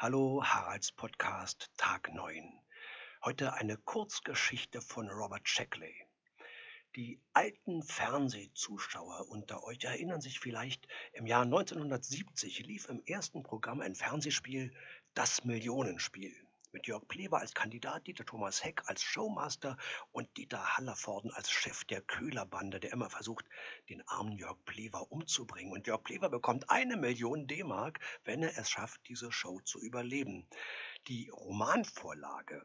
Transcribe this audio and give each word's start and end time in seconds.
Hallo, 0.00 0.44
Haralds 0.44 0.92
Podcast, 0.92 1.72
Tag 1.76 2.14
9. 2.14 2.52
Heute 3.24 3.54
eine 3.54 3.76
Kurzgeschichte 3.76 4.80
von 4.80 5.10
Robert 5.10 5.48
Shackley. 5.48 5.92
Die 6.94 7.20
alten 7.32 7.82
Fernsehzuschauer 7.82 9.26
unter 9.28 9.64
euch 9.64 9.82
erinnern 9.82 10.20
sich 10.20 10.38
vielleicht, 10.38 10.86
im 11.14 11.26
Jahr 11.26 11.42
1970 11.42 12.60
lief 12.60 12.88
im 12.88 13.02
ersten 13.06 13.42
Programm 13.42 13.80
ein 13.80 13.96
Fernsehspiel 13.96 14.72
Das 15.14 15.44
Millionenspiel 15.44 16.32
mit 16.78 16.86
Jörg 16.86 17.08
Plewer 17.08 17.40
als 17.40 17.54
Kandidat, 17.54 18.06
Dieter 18.06 18.24
Thomas 18.24 18.62
Heck 18.62 18.82
als 18.86 19.02
Showmaster 19.02 19.76
und 20.12 20.28
Dieter 20.36 20.76
Hallervorden 20.76 21.32
als 21.32 21.50
Chef 21.50 21.82
der 21.82 22.00
Köhlerbande, 22.02 22.78
der 22.78 22.92
immer 22.92 23.10
versucht, 23.10 23.46
den 23.88 24.06
armen 24.06 24.38
Jörg 24.38 24.64
Plewer 24.64 25.10
umzubringen. 25.10 25.72
Und 25.72 25.88
Jörg 25.88 26.04
Plewer 26.04 26.28
bekommt 26.28 26.70
eine 26.70 26.96
Million 26.96 27.48
D-Mark, 27.48 27.98
wenn 28.22 28.44
er 28.44 28.56
es 28.56 28.70
schafft, 28.70 29.00
diese 29.08 29.32
Show 29.32 29.58
zu 29.58 29.80
überleben. 29.80 30.46
Die 31.08 31.30
Romanvorlage 31.30 32.64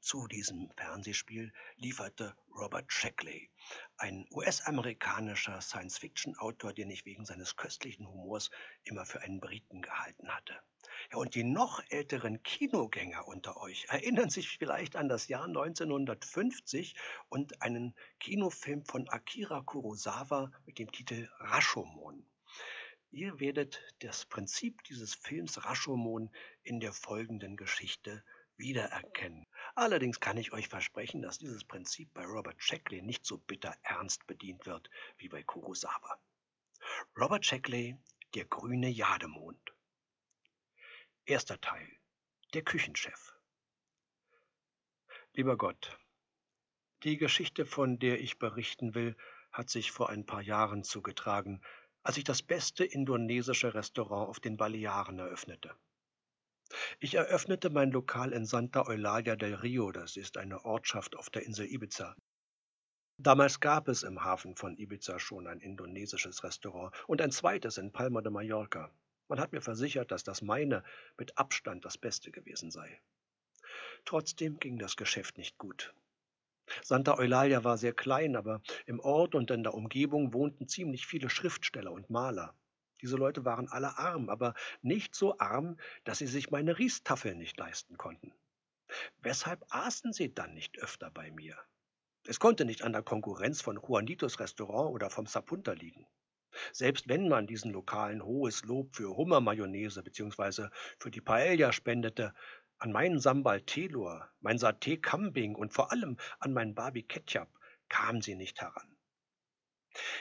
zu 0.00 0.26
diesem 0.26 0.70
Fernsehspiel 0.76 1.50
lieferte 1.76 2.36
Robert 2.54 2.92
Shackley, 2.92 3.48
ein 3.96 4.26
US-amerikanischer 4.32 5.62
Science-Fiction-Autor, 5.62 6.74
den 6.74 6.90
ich 6.90 7.06
wegen 7.06 7.24
seines 7.24 7.56
köstlichen 7.56 8.06
Humors 8.06 8.50
immer 8.84 9.06
für 9.06 9.22
einen 9.22 9.40
Briten 9.40 9.80
gehalten 9.80 10.28
hatte. 10.28 10.60
Und 11.12 11.34
die 11.34 11.44
noch 11.44 11.82
älteren 11.88 12.42
Kinogänger 12.42 13.28
unter 13.28 13.56
euch 13.58 13.86
erinnern 13.88 14.30
sich 14.30 14.58
vielleicht 14.58 14.96
an 14.96 15.08
das 15.08 15.28
Jahr 15.28 15.44
1950 15.44 16.94
und 17.28 17.62
einen 17.62 17.94
Kinofilm 18.18 18.84
von 18.84 19.08
Akira 19.08 19.62
Kurosawa 19.62 20.50
mit 20.66 20.78
dem 20.78 20.90
Titel 20.90 21.28
Rashomon. 21.38 22.26
Ihr 23.12 23.38
werdet 23.38 23.80
das 24.00 24.26
Prinzip 24.26 24.82
dieses 24.84 25.14
Films 25.14 25.64
Rashomon 25.64 26.30
in 26.62 26.80
der 26.80 26.92
folgenden 26.92 27.56
Geschichte 27.56 28.24
wiedererkennen. 28.56 29.46
Allerdings 29.74 30.20
kann 30.20 30.36
ich 30.36 30.52
euch 30.52 30.68
versprechen, 30.68 31.22
dass 31.22 31.38
dieses 31.38 31.64
Prinzip 31.64 32.12
bei 32.14 32.24
Robert 32.24 32.62
Shackley 32.62 33.02
nicht 33.02 33.24
so 33.24 33.38
bitter 33.38 33.74
ernst 33.82 34.26
bedient 34.26 34.66
wird 34.66 34.90
wie 35.18 35.28
bei 35.28 35.42
Kurosawa. 35.42 36.18
Robert 37.18 37.44
Shackley, 37.44 37.96
der 38.34 38.44
grüne 38.46 38.88
Jademond. 38.88 39.75
Erster 41.28 41.60
Teil. 41.60 41.88
Der 42.54 42.62
Küchenchef. 42.62 43.34
Lieber 45.32 45.56
Gott, 45.56 45.98
die 47.02 47.16
Geschichte, 47.16 47.66
von 47.66 47.98
der 47.98 48.20
ich 48.20 48.38
berichten 48.38 48.94
will, 48.94 49.16
hat 49.50 49.68
sich 49.68 49.90
vor 49.90 50.08
ein 50.08 50.24
paar 50.24 50.40
Jahren 50.40 50.84
zugetragen, 50.84 51.62
als 52.04 52.16
ich 52.16 52.22
das 52.22 52.42
beste 52.42 52.84
indonesische 52.84 53.74
Restaurant 53.74 54.28
auf 54.28 54.38
den 54.38 54.56
Balearen 54.56 55.18
eröffnete. 55.18 55.74
Ich 57.00 57.14
eröffnete 57.14 57.70
mein 57.70 57.90
Lokal 57.90 58.32
in 58.32 58.46
Santa 58.46 58.86
Eulalia 58.86 59.34
del 59.34 59.56
Rio, 59.56 59.90
das 59.90 60.16
ist 60.16 60.36
eine 60.36 60.64
Ortschaft 60.64 61.16
auf 61.16 61.28
der 61.28 61.42
Insel 61.42 61.66
Ibiza. 61.66 62.14
Damals 63.18 63.58
gab 63.58 63.88
es 63.88 64.04
im 64.04 64.22
Hafen 64.22 64.54
von 64.54 64.76
Ibiza 64.76 65.18
schon 65.18 65.48
ein 65.48 65.58
indonesisches 65.58 66.44
Restaurant 66.44 66.94
und 67.08 67.20
ein 67.20 67.32
zweites 67.32 67.78
in 67.78 67.90
Palma 67.90 68.22
de 68.22 68.30
Mallorca. 68.30 68.94
Man 69.28 69.40
hat 69.40 69.52
mir 69.52 69.60
versichert, 69.60 70.10
dass 70.10 70.24
das 70.24 70.42
meine 70.42 70.84
mit 71.18 71.36
Abstand 71.38 71.84
das 71.84 71.98
Beste 71.98 72.30
gewesen 72.30 72.70
sei. 72.70 73.00
Trotzdem 74.04 74.58
ging 74.58 74.78
das 74.78 74.96
Geschäft 74.96 75.36
nicht 75.38 75.58
gut. 75.58 75.94
Santa 76.82 77.16
Eulalia 77.18 77.64
war 77.64 77.78
sehr 77.78 77.92
klein, 77.92 78.36
aber 78.36 78.60
im 78.86 79.00
Ort 79.00 79.34
und 79.34 79.50
in 79.50 79.62
der 79.62 79.74
Umgebung 79.74 80.32
wohnten 80.32 80.68
ziemlich 80.68 81.06
viele 81.06 81.30
Schriftsteller 81.30 81.92
und 81.92 82.10
Maler. 82.10 82.54
Diese 83.02 83.16
Leute 83.16 83.44
waren 83.44 83.68
alle 83.68 83.98
arm, 83.98 84.28
aber 84.28 84.54
nicht 84.82 85.14
so 85.14 85.38
arm, 85.38 85.76
dass 86.04 86.18
sie 86.18 86.26
sich 86.26 86.50
meine 86.50 86.78
Riestafeln 86.78 87.38
nicht 87.38 87.58
leisten 87.58 87.96
konnten. 87.96 88.32
Weshalb 89.18 89.64
aßen 89.70 90.12
sie 90.12 90.32
dann 90.32 90.54
nicht 90.54 90.78
öfter 90.78 91.10
bei 91.10 91.30
mir? 91.30 91.56
Es 92.24 92.40
konnte 92.40 92.64
nicht 92.64 92.82
an 92.82 92.92
der 92.92 93.02
Konkurrenz 93.02 93.60
von 93.60 93.76
Juanitos 93.76 94.40
Restaurant 94.40 94.92
oder 94.92 95.10
vom 95.10 95.26
Sapunta 95.26 95.72
liegen. 95.72 96.06
Selbst 96.72 97.08
wenn 97.08 97.28
man 97.28 97.46
diesen 97.46 97.72
Lokalen 97.72 98.24
hohes 98.24 98.64
Lob 98.64 98.94
für 98.94 99.16
Hummermayonnaise 99.16 100.02
bzw. 100.02 100.68
für 100.98 101.10
die 101.10 101.20
Paella 101.20 101.72
spendete, 101.72 102.34
an 102.78 102.92
meinen 102.92 103.20
Sambal 103.20 103.62
Telur, 103.62 104.28
mein 104.40 104.58
Saté 104.58 105.00
Kambing 105.00 105.54
und 105.54 105.72
vor 105.72 105.92
allem 105.92 106.18
an 106.40 106.52
mein 106.52 106.74
Barbie 106.74 107.04
Ketchup 107.04 107.48
kam 107.88 108.20
sie 108.20 108.34
nicht 108.34 108.60
heran. 108.60 108.96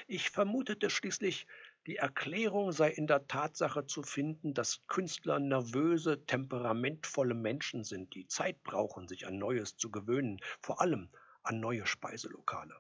Ich 0.08 0.30
vermutete 0.30 0.90
schließlich, 0.90 1.48
die 1.86 1.98
Erklärung 1.98 2.72
sei 2.72 2.90
in 2.92 3.08
der 3.08 3.28
Tatsache 3.28 3.86
zu 3.86 4.04
finden, 4.04 4.54
dass 4.54 4.88
Künstler 4.88 5.40
nervöse, 5.40 6.26
temperamentvolle 6.26 7.36
Menschen 7.36 7.84
sind, 7.84 8.16
die 8.16 8.28
Zeit 8.28 8.64
brauchen, 8.64 9.08
sich 9.08 9.28
an 9.28 9.38
Neues 9.38 9.76
zu 9.76 9.92
gewöhnen, 9.92 10.40
vor 10.62 10.82
allem 10.82 11.10
an 11.44 11.60
neue 11.60 11.86
Speiselokale. 11.86 12.76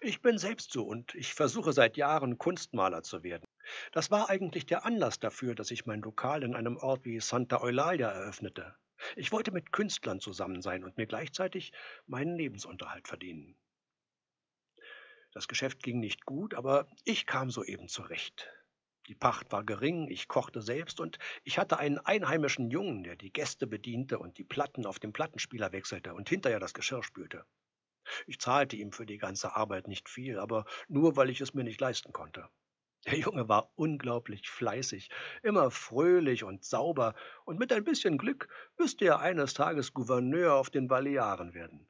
Ich 0.00 0.20
bin 0.20 0.38
selbst 0.38 0.72
so 0.72 0.84
und 0.84 1.14
ich 1.14 1.34
versuche 1.34 1.72
seit 1.72 1.96
Jahren 1.96 2.38
Kunstmaler 2.38 3.02
zu 3.02 3.22
werden. 3.22 3.46
Das 3.92 4.10
war 4.10 4.28
eigentlich 4.28 4.66
der 4.66 4.84
Anlass 4.84 5.18
dafür, 5.18 5.54
dass 5.54 5.70
ich 5.70 5.86
mein 5.86 6.02
Lokal 6.02 6.42
in 6.42 6.54
einem 6.54 6.76
Ort 6.76 7.04
wie 7.04 7.20
Santa 7.20 7.60
Eulalia 7.60 8.10
eröffnete. 8.10 8.74
Ich 9.16 9.32
wollte 9.32 9.52
mit 9.52 9.72
Künstlern 9.72 10.20
zusammen 10.20 10.60
sein 10.60 10.84
und 10.84 10.96
mir 10.98 11.06
gleichzeitig 11.06 11.72
meinen 12.06 12.36
Lebensunterhalt 12.36 13.08
verdienen. 13.08 13.56
Das 15.32 15.48
Geschäft 15.48 15.82
ging 15.82 16.00
nicht 16.00 16.26
gut, 16.26 16.54
aber 16.54 16.88
ich 17.04 17.24
kam 17.24 17.50
soeben 17.50 17.88
zurecht. 17.88 18.50
Die 19.06 19.14
Pacht 19.14 19.50
war 19.52 19.64
gering, 19.64 20.08
ich 20.08 20.28
kochte 20.28 20.60
selbst 20.60 21.00
und 21.00 21.18
ich 21.42 21.58
hatte 21.58 21.78
einen 21.78 21.98
einheimischen 21.98 22.70
Jungen, 22.70 23.02
der 23.02 23.16
die 23.16 23.32
Gäste 23.32 23.66
bediente 23.66 24.18
und 24.18 24.38
die 24.38 24.44
Platten 24.44 24.86
auf 24.86 24.98
dem 24.98 25.12
Plattenspieler 25.12 25.72
wechselte 25.72 26.14
und 26.14 26.28
hinterher 26.28 26.60
das 26.60 26.74
Geschirr 26.74 27.02
spülte. 27.02 27.44
Ich 28.26 28.40
zahlte 28.40 28.76
ihm 28.76 28.92
für 28.92 29.06
die 29.06 29.18
ganze 29.18 29.56
Arbeit 29.56 29.88
nicht 29.88 30.08
viel, 30.08 30.38
aber 30.38 30.64
nur, 30.88 31.16
weil 31.16 31.30
ich 31.30 31.40
es 31.40 31.54
mir 31.54 31.64
nicht 31.64 31.80
leisten 31.80 32.12
konnte. 32.12 32.48
Der 33.06 33.18
Junge 33.18 33.48
war 33.48 33.72
unglaublich 33.76 34.50
fleißig, 34.50 35.10
immer 35.42 35.70
fröhlich 35.70 36.44
und 36.44 36.64
sauber, 36.64 37.14
und 37.46 37.58
mit 37.58 37.72
ein 37.72 37.84
bisschen 37.84 38.18
Glück 38.18 38.48
müsste 38.76 39.06
er 39.06 39.20
eines 39.20 39.54
Tages 39.54 39.94
Gouverneur 39.94 40.54
auf 40.54 40.68
den 40.68 40.86
Balearen 40.86 41.54
werden. 41.54 41.88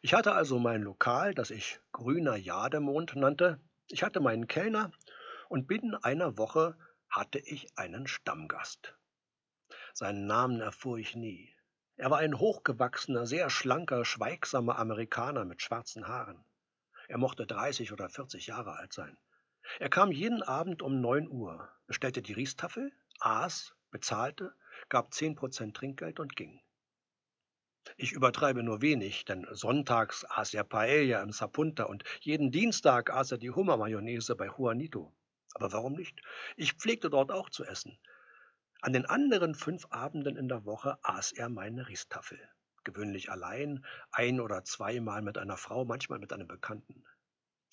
Ich 0.00 0.14
hatte 0.14 0.32
also 0.32 0.58
mein 0.58 0.82
Lokal, 0.82 1.34
das 1.34 1.50
ich 1.50 1.80
Grüner 1.90 2.36
Jademond 2.36 3.16
nannte, 3.16 3.60
ich 3.88 4.02
hatte 4.04 4.20
meinen 4.20 4.46
Kellner, 4.46 4.92
und 5.48 5.66
binnen 5.66 5.94
einer 5.96 6.38
Woche 6.38 6.78
hatte 7.10 7.38
ich 7.40 7.76
einen 7.76 8.06
Stammgast. 8.06 8.96
Seinen 9.92 10.26
Namen 10.26 10.60
erfuhr 10.60 10.98
ich 10.98 11.14
nie. 11.14 11.51
Er 12.02 12.10
war 12.10 12.18
ein 12.18 12.40
hochgewachsener, 12.40 13.26
sehr 13.26 13.48
schlanker, 13.48 14.04
schweigsamer 14.04 14.76
Amerikaner 14.76 15.44
mit 15.44 15.62
schwarzen 15.62 16.08
Haaren. 16.08 16.44
Er 17.06 17.16
mochte 17.16 17.46
30 17.46 17.92
oder 17.92 18.08
40 18.08 18.48
Jahre 18.48 18.72
alt 18.72 18.92
sein. 18.92 19.16
Er 19.78 19.88
kam 19.88 20.10
jeden 20.10 20.42
Abend 20.42 20.82
um 20.82 21.00
9 21.00 21.28
Uhr, 21.28 21.68
bestellte 21.86 22.20
die 22.20 22.32
Riestafel, 22.32 22.90
aß, 23.20 23.76
bezahlte, 23.92 24.52
gab 24.88 25.14
10 25.14 25.36
Prozent 25.36 25.76
Trinkgeld 25.76 26.18
und 26.18 26.34
ging. 26.34 26.60
Ich 27.96 28.10
übertreibe 28.10 28.64
nur 28.64 28.82
wenig, 28.82 29.24
denn 29.24 29.46
sonntags 29.52 30.24
aß 30.28 30.54
er 30.54 30.64
Paella 30.64 31.22
im 31.22 31.30
Sapunta 31.30 31.84
und 31.84 32.02
jeden 32.18 32.50
Dienstag 32.50 33.10
aß 33.10 33.30
er 33.30 33.38
die 33.38 33.52
Hummermayonnaise 33.52 34.34
bei 34.34 34.46
Juanito. 34.46 35.14
Aber 35.54 35.72
warum 35.72 35.92
nicht? 35.92 36.20
Ich 36.56 36.72
pflegte 36.72 37.10
dort 37.10 37.30
auch 37.30 37.48
zu 37.48 37.64
essen. 37.64 37.96
An 38.84 38.92
den 38.92 39.06
anderen 39.06 39.54
fünf 39.54 39.86
Abenden 39.90 40.36
in 40.36 40.48
der 40.48 40.64
Woche 40.64 40.98
aß 41.04 41.30
er 41.30 41.48
meine 41.48 41.86
Riestafel. 41.86 42.40
Gewöhnlich 42.82 43.30
allein, 43.30 43.86
ein 44.10 44.40
oder 44.40 44.64
zweimal 44.64 45.22
mit 45.22 45.38
einer 45.38 45.56
Frau, 45.56 45.84
manchmal 45.84 46.18
mit 46.18 46.32
einem 46.32 46.48
Bekannten. 46.48 47.04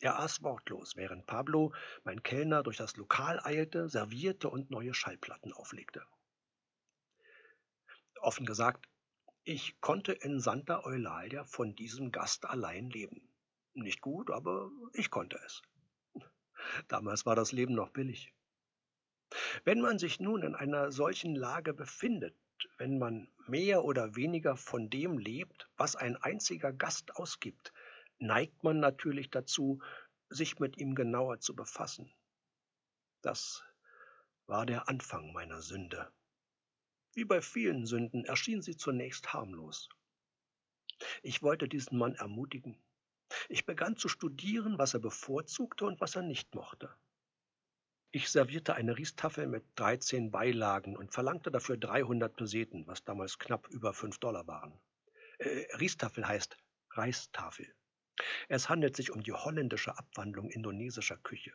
Er 0.01 0.19
aß 0.19 0.43
wortlos, 0.43 0.95
während 0.95 1.25
Pablo, 1.25 1.73
mein 2.03 2.21
Kellner, 2.21 2.61
durch 2.61 2.77
das 2.77 2.95
Lokal 2.95 3.39
eilte, 3.43 3.89
servierte 3.89 4.51
und 4.51 4.69
neue 4.69 4.93
Schallplatten 4.93 5.51
auflegte. 5.51 6.05
Offen 8.21 8.45
gesagt, 8.45 8.87
ich 9.43 9.81
konnte 9.81 10.11
in 10.11 10.39
Santa 10.39 10.85
Eulalia 10.85 11.43
von 11.43 11.75
diesem 11.75 12.11
Gast 12.11 12.45
allein 12.45 12.91
leben. 12.91 13.33
Nicht 13.73 14.01
gut, 14.01 14.29
aber 14.29 14.69
ich 14.93 15.09
konnte 15.09 15.39
es. 15.43 15.63
Damals 16.87 17.25
war 17.25 17.35
das 17.35 17.51
Leben 17.51 17.73
noch 17.73 17.89
billig. 17.89 18.31
Wenn 19.63 19.81
man 19.81 19.99
sich 19.99 20.19
nun 20.19 20.43
in 20.43 20.55
einer 20.55 20.91
solchen 20.91 21.35
Lage 21.35 21.73
befindet, 21.73 22.35
wenn 22.77 22.97
man 22.97 23.29
mehr 23.47 23.83
oder 23.83 24.15
weniger 24.15 24.57
von 24.57 24.89
dem 24.89 25.17
lebt, 25.17 25.69
was 25.77 25.95
ein 25.95 26.17
einziger 26.17 26.73
Gast 26.73 27.15
ausgibt, 27.15 27.73
neigt 28.19 28.63
man 28.63 28.79
natürlich 28.79 29.29
dazu, 29.29 29.81
sich 30.29 30.59
mit 30.59 30.77
ihm 30.77 30.95
genauer 30.95 31.39
zu 31.39 31.55
befassen. 31.55 32.11
Das 33.21 33.63
war 34.45 34.65
der 34.65 34.89
Anfang 34.89 35.31
meiner 35.31 35.61
Sünde. 35.61 36.11
Wie 37.13 37.25
bei 37.25 37.41
vielen 37.41 37.85
Sünden 37.85 38.25
erschien 38.25 38.61
sie 38.61 38.77
zunächst 38.77 39.33
harmlos. 39.33 39.89
Ich 41.21 41.41
wollte 41.41 41.67
diesen 41.67 41.97
Mann 41.97 42.15
ermutigen. 42.15 42.77
Ich 43.47 43.65
begann 43.65 43.95
zu 43.95 44.07
studieren, 44.07 44.77
was 44.77 44.93
er 44.93 44.99
bevorzugte 44.99 45.85
und 45.85 46.01
was 46.01 46.15
er 46.15 46.23
nicht 46.23 46.53
mochte. 46.55 46.93
Ich 48.11 48.31
servierte 48.31 48.73
eine 48.73 48.97
Riestafel 48.97 49.45
mit 49.45 49.63
13 49.75 50.31
Beilagen 50.31 50.97
und 50.97 51.13
verlangte 51.13 51.51
dafür 51.51 51.77
300 51.77 52.35
Peseten, 52.35 52.87
was 52.87 53.03
damals 53.03 53.37
knapp 53.37 53.67
über 53.67 53.93
5 53.93 54.17
Dollar 54.17 54.47
waren. 54.47 54.73
Äh, 55.37 55.67
Riestafel 55.79 56.27
heißt 56.27 56.57
Reistafel. 56.89 57.71
Es 58.47 58.67
handelt 58.67 58.95
sich 58.95 59.11
um 59.11 59.21
die 59.21 59.33
holländische 59.33 59.95
Abwandlung 59.95 60.49
indonesischer 60.49 61.17
Küche. 61.17 61.53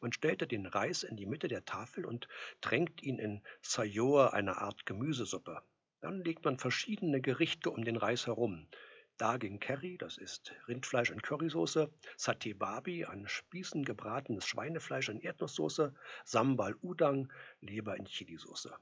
Man 0.00 0.12
stellte 0.12 0.48
den 0.48 0.66
Reis 0.66 1.04
in 1.04 1.16
die 1.16 1.26
Mitte 1.26 1.46
der 1.46 1.64
Tafel 1.64 2.04
und 2.04 2.26
tränkt 2.60 3.00
ihn 3.04 3.20
in 3.20 3.40
Sayur, 3.62 4.34
eine 4.34 4.58
Art 4.58 4.86
Gemüsesuppe. 4.86 5.62
Dann 6.00 6.24
legt 6.24 6.44
man 6.44 6.58
verschiedene 6.58 7.20
Gerichte 7.20 7.70
um 7.70 7.84
den 7.84 7.96
Reis 7.96 8.26
herum. 8.26 8.66
Daging 9.20 9.60
Curry, 9.60 9.98
das 9.98 10.16
ist 10.16 10.54
Rindfleisch 10.66 11.10
in 11.10 11.20
Currysoße, 11.20 11.92
Satay 12.16 12.54
Babi, 12.54 13.04
an 13.04 13.28
Spießen 13.28 13.84
gebratenes 13.84 14.46
Schweinefleisch 14.46 15.10
in 15.10 15.20
Erdnusssoße, 15.20 15.94
Sambal 16.24 16.74
Udang, 16.80 17.30
Leber 17.60 17.98
in 17.98 18.06
Chilisoße. 18.06 18.74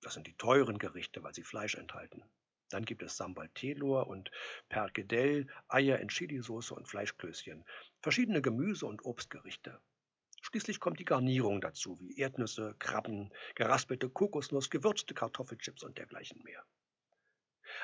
Das 0.00 0.14
sind 0.14 0.26
die 0.26 0.36
teuren 0.38 0.78
Gerichte, 0.78 1.22
weil 1.22 1.34
sie 1.34 1.42
Fleisch 1.42 1.74
enthalten. 1.74 2.22
Dann 2.70 2.86
gibt 2.86 3.02
es 3.02 3.18
Sambal 3.18 3.50
Telur 3.50 4.06
und 4.06 4.30
Perkedel, 4.70 5.46
Eier 5.68 5.98
in 5.98 6.08
Chilisoße 6.08 6.74
und 6.74 6.88
Fleischklößchen, 6.88 7.62
verschiedene 8.00 8.40
Gemüse- 8.40 8.86
und 8.86 9.04
Obstgerichte. 9.04 9.78
Schließlich 10.40 10.80
kommt 10.80 11.00
die 11.00 11.04
Garnierung 11.04 11.60
dazu, 11.60 12.00
wie 12.00 12.16
Erdnüsse, 12.16 12.74
Krabben, 12.78 13.30
geraspelte 13.56 14.08
Kokosnuss, 14.08 14.70
gewürzte 14.70 15.12
Kartoffelchips 15.12 15.82
und 15.82 15.98
dergleichen 15.98 16.42
mehr. 16.44 16.64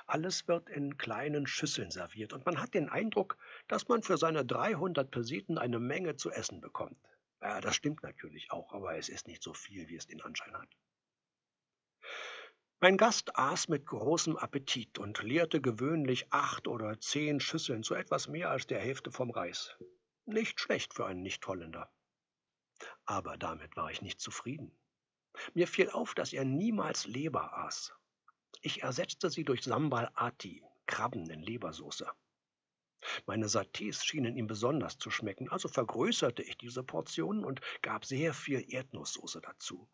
Alles 0.06 0.49
wird 0.49 0.69
in 0.69 0.97
kleinen 0.97 1.47
Schüsseln 1.47 1.91
serviert 1.91 2.33
und 2.33 2.47
man 2.47 2.61
hat 2.61 2.75
den 2.75 2.89
Eindruck, 2.89 3.37
dass 3.67 3.89
man 3.89 4.03
für 4.03 4.17
seine 4.17 4.45
300 4.45 5.11
Peseten 5.11 5.59
eine 5.59 5.79
Menge 5.79 6.17
zu 6.17 6.31
essen 6.31 6.61
bekommt. 6.61 6.99
Ja, 7.41 7.61
das 7.61 7.77
stimmt 7.77 8.03
natürlich 8.03 8.50
auch, 8.50 8.73
aber 8.73 8.97
es 8.97 9.09
ist 9.09 9.27
nicht 9.27 9.43
so 9.43 9.55
viel, 9.55 9.89
wie 9.89 9.97
es 9.97 10.06
den 10.06 10.21
Anschein 10.21 10.55
hat. 10.55 10.69
Mein 12.81 12.97
Gast 12.97 13.37
aß 13.37 13.69
mit 13.69 13.87
großem 13.87 14.37
Appetit 14.37 14.99
und 14.99 15.21
leerte 15.23 15.61
gewöhnlich 15.61 16.33
acht 16.33 16.69
oder 16.69 17.00
zehn 17.00 17.41
Schüsseln 17.41 17.83
zu 17.83 17.95
etwas 17.95 18.29
mehr 18.29 18.50
als 18.50 18.69
der 18.69 18.79
Hälfte 18.79 19.11
vom 19.11 19.31
Reis. 19.31 19.77
Nicht 20.27 20.61
schlecht 20.61 20.95
für 20.95 21.06
einen 21.06 21.23
Nicht-Holländer. 21.23 21.91
Aber 23.05 23.37
damit 23.37 23.77
war 23.77 23.91
ich 23.91 24.00
nicht 24.00 24.21
zufrieden. 24.21 24.71
Mir 25.55 25.67
fiel 25.67 25.91
auf, 25.91 26.15
dass 26.15 26.33
er 26.33 26.45
niemals 26.45 27.06
Leber 27.06 27.56
aß. 27.59 27.98
Ich 28.62 28.83
ersetzte 28.83 29.31
sie 29.31 29.45
durch 29.45 29.62
Sambal 29.62 30.11
Ati, 30.15 30.65
Krabben 30.87 31.29
in 31.31 31.43
Lebersoße. 31.43 32.11
Meine 33.27 33.47
Satés 33.47 34.05
schienen 34.05 34.37
ihm 34.37 34.47
besonders 34.47 34.99
zu 34.99 35.11
schmecken, 35.11 35.49
also 35.49 35.69
vergrößerte 35.69 36.43
ich 36.43 36.59
diese 36.59 36.83
Portionen 36.83 37.45
und 37.45 37.61
gab 37.83 38.05
sehr 38.05 38.35
viel 38.35 38.65
Erdnusssoße 38.73 39.41
dazu. 39.41 39.89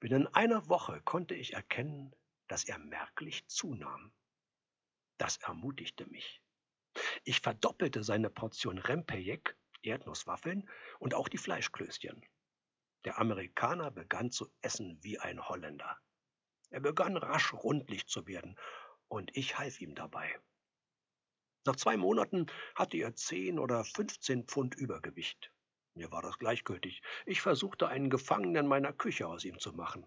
Binnen 0.00 0.26
einer 0.34 0.68
Woche 0.68 1.00
konnte 1.02 1.34
ich 1.34 1.54
erkennen, 1.54 2.14
dass 2.48 2.64
er 2.64 2.78
merklich 2.78 3.46
zunahm. 3.46 4.12
Das 5.16 5.38
ermutigte 5.38 6.06
mich. 6.06 6.42
Ich 7.24 7.40
verdoppelte 7.40 8.02
seine 8.02 8.28
Portion 8.28 8.78
Rempeyek 8.78 9.56
Erdnusswaffeln 9.82 10.68
und 10.98 11.14
auch 11.14 11.28
die 11.28 11.38
Fleischklößchen. 11.38 12.24
Der 13.04 13.18
Amerikaner 13.18 13.90
begann 13.90 14.30
zu 14.30 14.52
essen 14.60 14.98
wie 15.02 15.18
ein 15.18 15.48
Holländer. 15.48 15.98
Er 16.72 16.80
begann 16.80 17.18
rasch 17.18 17.52
rundlich 17.52 18.06
zu 18.06 18.26
werden, 18.26 18.58
und 19.08 19.36
ich 19.36 19.58
half 19.58 19.80
ihm 19.82 19.94
dabei. 19.94 20.34
Nach 21.66 21.76
zwei 21.76 21.98
Monaten 21.98 22.46
hatte 22.74 22.96
er 22.96 23.14
zehn 23.14 23.58
oder 23.58 23.84
fünfzehn 23.84 24.44
Pfund 24.46 24.74
Übergewicht. 24.74 25.52
Mir 25.94 26.10
war 26.10 26.22
das 26.22 26.38
gleichgültig. 26.38 27.02
Ich 27.26 27.42
versuchte, 27.42 27.88
einen 27.88 28.08
Gefangenen 28.08 28.66
meiner 28.66 28.94
Küche 28.94 29.28
aus 29.28 29.44
ihm 29.44 29.58
zu 29.58 29.74
machen. 29.74 30.06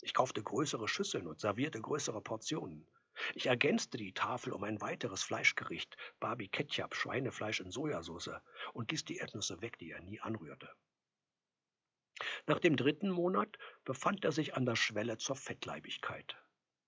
Ich 0.00 0.12
kaufte 0.12 0.42
größere 0.42 0.88
Schüsseln 0.88 1.28
und 1.28 1.38
servierte 1.38 1.80
größere 1.80 2.20
Portionen. 2.20 2.88
Ich 3.36 3.46
ergänzte 3.46 3.96
die 3.96 4.12
Tafel 4.12 4.52
um 4.52 4.64
ein 4.64 4.80
weiteres 4.80 5.22
Fleischgericht, 5.22 5.96
Barbie 6.18 6.48
Ketchup, 6.48 6.96
Schweinefleisch 6.96 7.60
in 7.60 7.70
Sojasauce, 7.70 8.40
und 8.72 8.90
ließ 8.90 9.04
die 9.04 9.18
Erdnüsse 9.18 9.60
weg, 9.62 9.78
die 9.78 9.92
er 9.92 10.00
nie 10.00 10.20
anrührte. 10.20 10.68
Nach 12.46 12.58
dem 12.58 12.76
dritten 12.76 13.10
Monat 13.10 13.58
befand 13.84 14.24
er 14.24 14.32
sich 14.32 14.54
an 14.54 14.66
der 14.66 14.76
Schwelle 14.76 15.18
zur 15.18 15.36
Fettleibigkeit. 15.36 16.36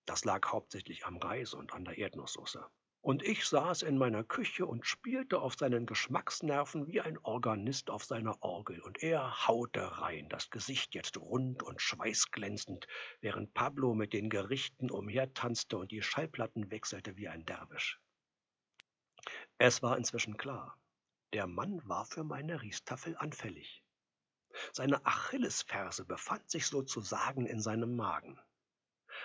Das 0.04 0.24
lag 0.24 0.50
hauptsächlich 0.50 1.06
am 1.06 1.16
Reis 1.18 1.54
und 1.54 1.72
an 1.72 1.84
der 1.84 1.98
Erdnusssoße. 1.98 2.66
Und 3.04 3.24
ich 3.24 3.46
saß 3.46 3.82
in 3.82 3.98
meiner 3.98 4.22
Küche 4.22 4.64
und 4.64 4.86
spielte 4.86 5.40
auf 5.40 5.56
seinen 5.56 5.86
Geschmacksnerven 5.86 6.86
wie 6.86 7.00
ein 7.00 7.18
Organist 7.18 7.90
auf 7.90 8.04
seiner 8.04 8.40
Orgel, 8.42 8.80
und 8.80 9.02
er 9.02 9.48
haute 9.48 9.98
rein, 10.00 10.28
das 10.28 10.50
Gesicht 10.50 10.94
jetzt 10.94 11.16
rund 11.16 11.64
und 11.64 11.82
schweißglänzend, 11.82 12.86
während 13.20 13.54
Pablo 13.54 13.94
mit 13.94 14.12
den 14.12 14.30
Gerichten 14.30 14.88
umhertanzte 14.88 15.78
und 15.78 15.90
die 15.90 16.02
Schallplatten 16.02 16.70
wechselte 16.70 17.16
wie 17.16 17.26
ein 17.26 17.44
Derwisch. 17.44 18.00
Es 19.58 19.82
war 19.82 19.96
inzwischen 19.96 20.36
klar, 20.36 20.78
der 21.32 21.48
Mann 21.48 21.80
war 21.88 22.04
für 22.04 22.22
meine 22.22 22.62
Riestafel 22.62 23.16
anfällig. 23.16 23.81
Seine 24.72 25.04
Achillesferse 25.04 26.04
befand 26.04 26.50
sich 26.50 26.66
sozusagen 26.66 27.46
in 27.46 27.60
seinem 27.60 27.96
Magen. 27.96 28.38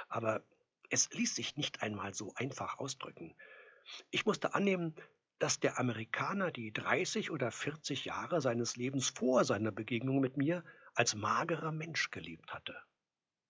Aber 0.10 0.44
es 0.90 1.10
ließ 1.12 1.36
sich 1.36 1.58
nicht 1.58 1.82
einmal 1.82 2.14
so 2.14 2.34
einfach 2.36 2.80
ausdrücken. 2.80 3.36
Ich 4.10 4.26
musste 4.26 4.54
annehmen, 4.54 4.96
dass 5.40 5.60
der 5.60 5.80
Amerikaner 5.80 6.52
die 6.52 6.74
30 6.74 7.32
oder 7.32 7.52
40 7.52 8.06
Jahre 8.06 8.42
seines 8.42 8.76
Lebens 8.76 9.10
vor 9.10 9.46
seiner 9.46 9.72
Begegnung 9.72 10.20
mit 10.20 10.38
mir 10.38 10.64
als 10.96 11.16
magerer 11.16 11.72
Mensch 11.72 12.10
gelebt 12.10 12.54
hatte. 12.54 12.76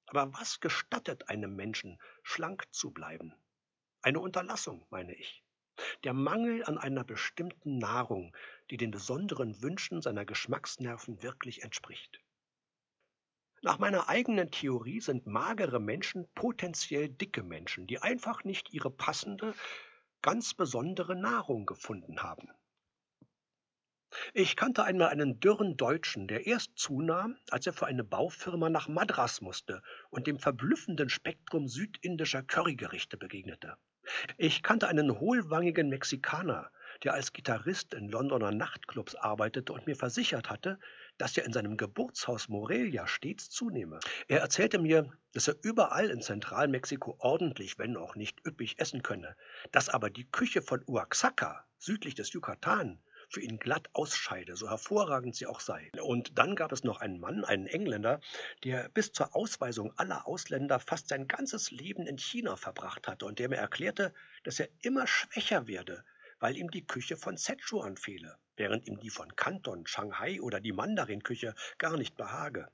Aber 0.08 0.34
was 0.34 0.60
gestattet 0.60 1.30
einem 1.30 1.56
Menschen, 1.56 2.00
schlank 2.24 2.66
zu 2.72 2.92
bleiben? 2.92 3.34
Eine 4.02 4.20
Unterlassung, 4.20 4.86
meine 4.90 5.14
ich. 5.16 5.44
Der 6.04 6.14
Mangel 6.14 6.64
an 6.64 6.78
einer 6.78 7.04
bestimmten 7.04 7.78
Nahrung, 7.78 8.36
die 8.70 8.78
den 8.78 8.92
besonderen 8.92 9.62
Wünschen 9.62 10.02
seiner 10.02 10.26
Geschmacksnerven 10.26 11.22
wirklich 11.24 11.64
entspricht. 11.64 12.22
Nach 13.62 13.80
meiner 13.80 14.08
eigenen 14.08 14.52
Theorie 14.52 15.02
sind 15.02 15.26
magere 15.26 15.80
Menschen 15.80 16.28
potenziell 16.36 17.10
dicke 17.10 17.44
Menschen, 17.44 17.88
die 17.88 18.00
einfach 18.00 18.44
nicht 18.44 18.74
ihre 18.74 18.92
passende, 18.92 19.56
ganz 20.22 20.54
besondere 20.54 21.16
Nahrung 21.16 21.66
gefunden 21.66 22.22
haben. 22.22 22.50
Ich 24.34 24.56
kannte 24.56 24.84
einmal 24.84 25.10
einen 25.10 25.40
dürren 25.40 25.76
Deutschen, 25.76 26.28
der 26.28 26.48
erst 26.48 26.78
zunahm, 26.78 27.38
als 27.50 27.68
er 27.68 27.74
für 27.74 27.88
eine 27.88 28.04
Baufirma 28.04 28.70
nach 28.70 28.88
Madras 28.88 29.42
musste 29.42 29.84
und 30.10 30.28
dem 30.28 30.40
verblüffenden 30.40 31.10
Spektrum 31.10 31.68
südindischer 31.68 32.44
Currygerichte 32.44 33.18
begegnete. 33.18 33.78
Ich 34.38 34.64
kannte 34.64 34.88
einen 34.88 35.20
hohlwangigen 35.20 35.90
Mexikaner, 35.90 36.72
der 37.04 37.14
als 37.14 37.34
Gitarrist 37.34 37.94
in 37.94 38.10
Londoner 38.10 38.52
Nachtclubs 38.52 39.16
arbeitete 39.16 39.74
und 39.74 39.88
mir 39.88 39.96
versichert 39.96 40.50
hatte, 40.50 40.80
dass 41.18 41.38
er 41.38 41.46
in 41.46 41.54
seinem 41.54 41.78
Geburtshaus 41.78 42.50
Morelia 42.50 43.08
stets 43.08 43.50
zunehme. 43.50 44.00
Er 44.28 44.40
erzählte 44.40 44.80
mir, 44.80 45.12
dass 45.34 45.48
er 45.48 45.56
überall 45.62 46.10
in 46.10 46.22
Zentralmexiko 46.22 47.16
ordentlich, 47.20 47.78
wenn 47.78 47.98
auch 47.98 48.16
nicht 48.16 48.46
üppig, 48.46 48.80
essen 48.80 49.04
könne, 49.04 49.36
dass 49.72 49.90
aber 49.90 50.10
die 50.10 50.30
Küche 50.30 50.62
von 50.62 50.84
Oaxaca, 50.88 51.66
südlich 51.78 52.16
des 52.16 52.34
Yucatan, 52.34 53.00
für 53.30 53.42
ihn 53.42 53.60
glatt 53.60 53.90
ausscheide, 53.94 54.56
so 54.56 54.70
hervorragend 54.70 55.36
sie 55.36 55.48
auch 55.48 55.60
sei. 55.60 55.92
Und 56.02 56.38
dann 56.38 56.56
gab 56.56 56.72
es 56.72 56.84
noch 56.84 57.02
einen 57.02 57.20
Mann, 57.20 57.44
einen 57.44 57.68
Engländer, 57.68 58.22
der 58.64 58.90
bis 58.90 59.12
zur 59.12 59.36
Ausweisung 59.36 59.94
aller 59.98 60.28
Ausländer 60.28 60.80
fast 60.80 61.10
sein 61.10 61.28
ganzes 61.28 61.72
Leben 61.72 62.08
in 62.08 62.18
China 62.18 62.56
verbracht 62.56 63.08
hatte 63.08 63.26
und 63.26 63.40
der 63.40 63.50
mir 63.50 63.58
erklärte, 63.58 64.14
dass 64.44 64.60
er 64.60 64.70
immer 64.82 65.08
schwächer 65.08 65.68
werde, 65.68 66.04
weil 66.40 66.58
ihm 66.58 66.72
die 66.72 66.86
Küche 66.86 67.18
von 67.18 67.38
Szechuan 67.38 67.98
fehle, 67.98 68.38
während 68.56 68.88
ihm 68.88 69.00
die 69.00 69.10
von 69.10 69.36
Kanton, 69.36 69.88
Shanghai 69.88 70.40
oder 70.42 70.60
die 70.60 70.72
Mandarinküche 70.72 71.56
gar 71.78 71.98
nicht 71.98 72.16
behage. 72.16 72.70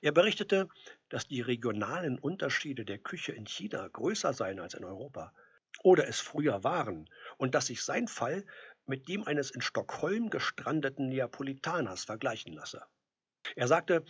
Er 0.00 0.12
berichtete, 0.12 0.68
dass 1.08 1.26
die 1.26 1.40
regionalen 1.40 2.18
Unterschiede 2.18 2.84
der 2.84 2.98
Küche 2.98 3.32
in 3.32 3.46
China 3.46 3.88
größer 3.88 4.32
seien 4.32 4.60
als 4.60 4.74
in 4.74 4.84
Europa 4.84 5.32
oder 5.82 6.06
es 6.06 6.20
früher 6.20 6.62
waren 6.64 7.08
und 7.38 7.54
dass 7.54 7.66
sich 7.66 7.82
sein 7.82 8.06
Fall 8.06 8.44
mit 8.92 9.08
dem 9.08 9.26
eines 9.26 9.50
in 9.50 9.62
Stockholm 9.62 10.28
gestrandeten 10.28 11.08
Neapolitaners 11.08 12.04
vergleichen 12.04 12.52
lasse. 12.52 12.84
Er 13.56 13.66
sagte, 13.66 14.04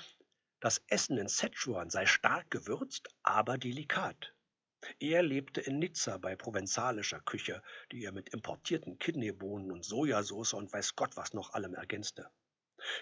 das 0.59 0.83
Essen 0.89 1.19
in 1.19 1.29
Szechuan 1.29 1.89
sei 1.89 2.05
stark 2.05 2.51
gewürzt, 2.51 3.09
aber 3.23 3.59
delikat. 3.59 4.35
Er 4.99 5.23
lebte 5.23 5.61
in 5.61 5.79
Nizza 5.79 6.19
bei 6.19 6.35
provenzalischer 6.35 7.21
Küche, 7.21 7.63
die 7.93 8.03
er 8.05 8.11
mit 8.11 8.31
importierten 8.31 8.99
Kidneybohnen 8.99 9.71
und 9.71 9.85
Sojasauce 9.85 10.55
und 10.55 10.73
weiß 10.73 10.97
Gott 10.97 11.17
was 11.17 11.33
noch 11.33 11.55
allem 11.55 11.77
ergänzte. 11.77 12.29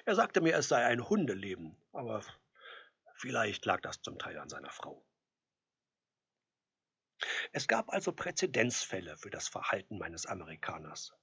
Er 0.04 0.16
sagte 0.16 0.42
mir, 0.42 0.56
es 0.56 0.68
sei 0.68 0.84
ein 0.84 1.08
Hundeleben, 1.08 1.78
aber 1.94 2.22
vielleicht 3.14 3.64
lag 3.64 3.80
das 3.80 4.02
zum 4.02 4.18
Teil 4.18 4.37
an 4.37 4.50
seiner 4.50 4.70
Frau. 4.70 5.02
Es 7.52 7.66
gab 7.66 7.88
also 7.88 8.12
Präzedenzfälle 8.12 9.16
für 9.16 9.30
das 9.30 9.49
Verhalten 9.49 9.96
meines 9.96 10.26
Amerikaners. 10.26 11.14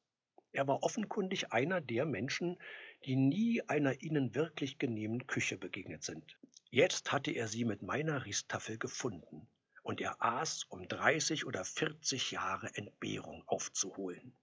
Er 0.58 0.68
war 0.68 0.82
offenkundig 0.82 1.54
einer 1.54 1.82
der 1.82 2.08
Menschen, 2.08 2.58
die 3.06 3.16
nie 3.16 3.62
einer 3.68 4.02
ihnen 4.02 4.34
wirklich 4.34 4.80
genehmen 4.80 5.28
Küche 5.28 5.56
begegnet 5.56 6.02
sind. 6.02 6.36
Jetzt 6.72 7.12
hatte 7.12 7.30
er 7.30 7.48
sie 7.48 7.64
mit 7.64 7.84
meiner 7.84 8.26
Riestafel 8.26 8.80
gefunden, 8.80 9.48
und 9.84 10.02
er 10.02 10.20
aß, 10.20 10.64
um 10.70 10.88
30 10.88 11.46
oder 11.46 11.64
40 11.64 12.32
Jahre 12.32 12.76
Entbehrung 12.76 13.44
aufzuholen. 13.46 14.34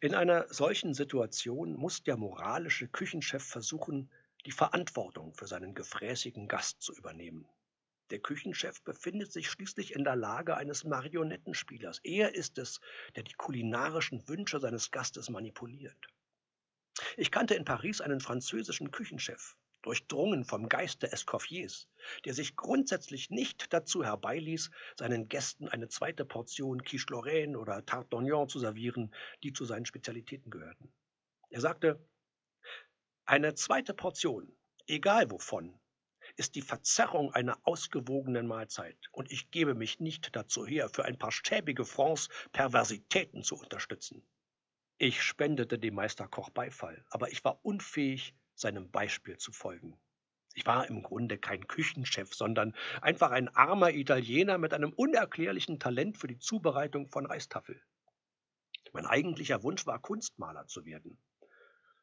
In 0.00 0.14
einer 0.14 0.46
solchen 0.54 0.94
Situation 0.94 1.74
muss 1.74 2.04
der 2.04 2.16
moralische 2.16 2.86
Küchenchef 2.86 3.42
versuchen, 3.42 4.08
die 4.46 4.52
Verantwortung 4.52 5.34
für 5.34 5.48
seinen 5.48 5.74
gefräßigen 5.74 6.46
Gast 6.46 6.80
zu 6.80 6.94
übernehmen. 6.94 7.48
Der 8.10 8.18
Küchenchef 8.18 8.82
befindet 8.82 9.32
sich 9.32 9.48
schließlich 9.48 9.94
in 9.94 10.02
der 10.02 10.16
Lage 10.16 10.56
eines 10.56 10.84
Marionettenspielers. 10.84 12.00
Er 12.02 12.34
ist 12.34 12.58
es, 12.58 12.80
der 13.14 13.22
die 13.22 13.34
kulinarischen 13.34 14.26
Wünsche 14.28 14.58
seines 14.58 14.90
Gastes 14.90 15.30
manipuliert. 15.30 16.08
Ich 17.16 17.30
kannte 17.30 17.54
in 17.54 17.64
Paris 17.64 18.00
einen 18.00 18.20
französischen 18.20 18.90
Küchenchef, 18.90 19.56
durchdrungen 19.82 20.44
vom 20.44 20.68
Geiste 20.68 21.12
Escoffiers, 21.12 21.88
der 22.24 22.34
sich 22.34 22.56
grundsätzlich 22.56 23.30
nicht 23.30 23.72
dazu 23.72 24.04
herbeiließ, 24.04 24.70
seinen 24.98 25.28
Gästen 25.28 25.68
eine 25.68 25.88
zweite 25.88 26.24
Portion 26.24 26.82
Quiche 26.82 27.06
Lorraine 27.10 27.58
oder 27.58 27.86
Tarte 27.86 28.08
d'Oignon 28.16 28.48
zu 28.48 28.58
servieren, 28.58 29.14
die 29.42 29.52
zu 29.52 29.64
seinen 29.64 29.86
Spezialitäten 29.86 30.50
gehörten. 30.50 30.92
Er 31.48 31.60
sagte, 31.60 32.04
eine 33.24 33.54
zweite 33.54 33.94
Portion, 33.94 34.52
egal 34.86 35.30
wovon, 35.30 35.78
ist 36.36 36.54
die 36.54 36.62
Verzerrung 36.62 37.32
einer 37.32 37.58
ausgewogenen 37.64 38.46
Mahlzeit, 38.46 38.96
und 39.12 39.30
ich 39.30 39.50
gebe 39.50 39.74
mich 39.74 40.00
nicht 40.00 40.34
dazu 40.34 40.66
her, 40.66 40.88
für 40.88 41.04
ein 41.04 41.18
paar 41.18 41.32
schäbige 41.32 41.84
Francs 41.84 42.28
Perversitäten 42.52 43.42
zu 43.42 43.56
unterstützen. 43.56 44.22
Ich 44.98 45.22
spendete 45.22 45.78
dem 45.78 45.94
Meisterkoch 45.94 46.50
Beifall, 46.50 47.04
aber 47.10 47.30
ich 47.30 47.44
war 47.44 47.64
unfähig, 47.64 48.34
seinem 48.54 48.90
Beispiel 48.90 49.38
zu 49.38 49.52
folgen. 49.52 49.98
Ich 50.54 50.66
war 50.66 50.86
im 50.88 51.02
Grunde 51.02 51.38
kein 51.38 51.66
Küchenchef, 51.66 52.34
sondern 52.34 52.74
einfach 53.00 53.30
ein 53.30 53.48
armer 53.48 53.92
Italiener 53.92 54.58
mit 54.58 54.74
einem 54.74 54.92
unerklärlichen 54.92 55.78
Talent 55.78 56.18
für 56.18 56.26
die 56.26 56.38
Zubereitung 56.38 57.08
von 57.08 57.24
Reistaffel. 57.24 57.80
Mein 58.92 59.06
eigentlicher 59.06 59.62
Wunsch 59.62 59.86
war, 59.86 60.00
Kunstmaler 60.00 60.66
zu 60.66 60.84
werden. 60.84 61.18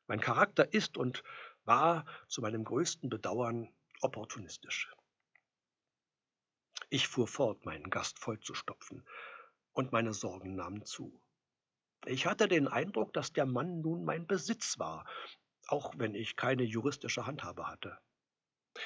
Mein 0.07 0.21
Charakter 0.21 0.73
ist 0.73 0.97
und 0.97 1.21
war 1.65 2.05
zu 2.29 2.41
meinem 2.41 2.63
größten 2.63 3.09
Bedauern 3.09 3.69
opportunistisch. 4.01 4.91
Ich 6.89 7.07
fuhr 7.07 7.27
fort, 7.27 7.65
meinen 7.65 7.89
Gast 7.89 8.19
vollzustopfen, 8.19 9.05
und 9.73 9.91
meine 9.91 10.13
Sorgen 10.13 10.55
nahmen 10.55 10.85
zu. 10.85 11.21
Ich 12.05 12.25
hatte 12.25 12.47
den 12.47 12.67
Eindruck, 12.67 13.13
dass 13.13 13.33
der 13.33 13.45
Mann 13.45 13.81
nun 13.81 14.05
mein 14.05 14.25
Besitz 14.25 14.79
war, 14.79 15.05
auch 15.67 15.93
wenn 15.97 16.15
ich 16.15 16.35
keine 16.35 16.63
juristische 16.63 17.27
Handhabe 17.27 17.67
hatte. 17.67 17.99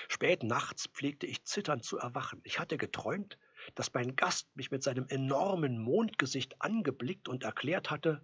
Spät 0.08 0.44
nachts 0.44 0.88
pflegte 0.88 1.28
ich 1.28 1.46
zitternd 1.46 1.86
zu 1.86 1.98
erwachen. 1.98 2.42
Ich 2.44 2.60
hatte 2.60 2.78
geträumt, 2.78 3.38
dass 3.76 3.94
mein 3.94 4.16
Gast 4.16 4.54
mich 4.56 4.72
mit 4.72 4.84
seinem 4.84 5.08
enormen 5.08 5.78
Mondgesicht 5.78 6.62
angeblickt 6.62 7.28
und 7.28 7.44
erklärt 7.44 7.90
hatte, 7.90 8.24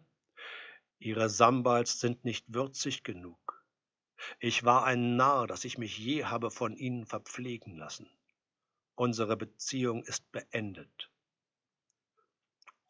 Ihre 0.99 1.29
Sambals 1.29 1.99
sind 1.99 2.25
nicht 2.25 2.45
würzig 2.47 3.03
genug. 3.03 3.46
Ich 4.39 4.63
war 4.63 4.85
ein 4.85 5.15
Narr, 5.15 5.47
dass 5.47 5.65
ich 5.65 5.77
mich 5.77 5.97
je 5.97 6.25
habe 6.25 6.51
von 6.51 6.75
Ihnen 6.75 7.05
verpflegen 7.05 7.77
lassen. 7.77 8.09
Unsere 8.95 9.37
Beziehung 9.37 10.03
ist 10.03 10.31
beendet. 10.31 11.11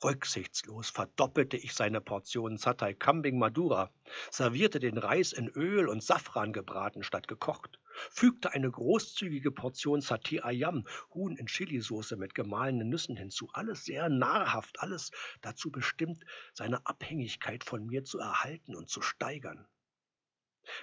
Rücksichtslos 0.03 0.91
verdoppelte 0.91 1.57
ich 1.57 1.73
seine 1.73 2.01
Portion 2.01 2.57
Satay 2.57 2.93
Kambing 2.93 3.39
Madura, 3.39 3.91
servierte 4.29 4.79
den 4.79 4.99
Reis 4.99 5.33
in 5.33 5.47
Öl 5.49 5.89
und 5.89 6.03
Safran 6.03 6.53
gebraten 6.53 7.01
statt 7.01 7.27
gekocht, 7.27 7.79
fügte 8.11 8.51
eine 8.51 8.69
großzügige 8.69 9.51
Portion 9.51 10.01
Satay 10.01 10.41
Ayam, 10.41 10.87
Huhn 11.15 11.35
in 11.35 11.47
Chilisauce 11.47 12.11
mit 12.11 12.35
gemahlenen 12.35 12.89
Nüssen 12.89 13.17
hinzu, 13.17 13.49
alles 13.53 13.85
sehr 13.85 14.07
nahrhaft, 14.07 14.79
alles 14.81 15.09
dazu 15.41 15.71
bestimmt, 15.71 16.23
seine 16.53 16.85
Abhängigkeit 16.85 17.63
von 17.63 17.87
mir 17.87 18.03
zu 18.03 18.19
erhalten 18.19 18.75
und 18.75 18.89
zu 18.89 19.01
steigern. 19.01 19.67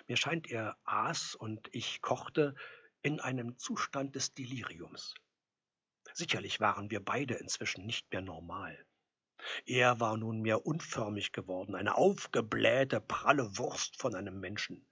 Mir 0.07 0.17
scheint, 0.17 0.51
er 0.51 0.77
aß 0.85 1.35
und 1.35 1.69
ich 1.73 2.03
kochte 2.03 2.55
in 3.03 3.21
einem 3.21 3.59
Zustand 3.59 4.15
des 4.15 4.35
Deliriums. 4.35 5.15
Sicherlich 6.13 6.61
waren 6.61 6.91
wir 6.91 7.05
beide 7.05 7.35
inzwischen 7.35 7.87
nicht 7.87 8.11
mehr 8.13 8.23
normal. 8.23 8.87
Er 9.67 10.01
war 10.01 10.17
nunmehr 10.17 10.65
unförmig 10.65 11.33
geworden, 11.33 11.75
eine 11.75 11.97
aufgeblähte, 11.97 13.01
pralle 13.01 13.59
Wurst 13.59 14.01
von 14.01 14.15
einem 14.15 14.41
Menschen. 14.41 14.87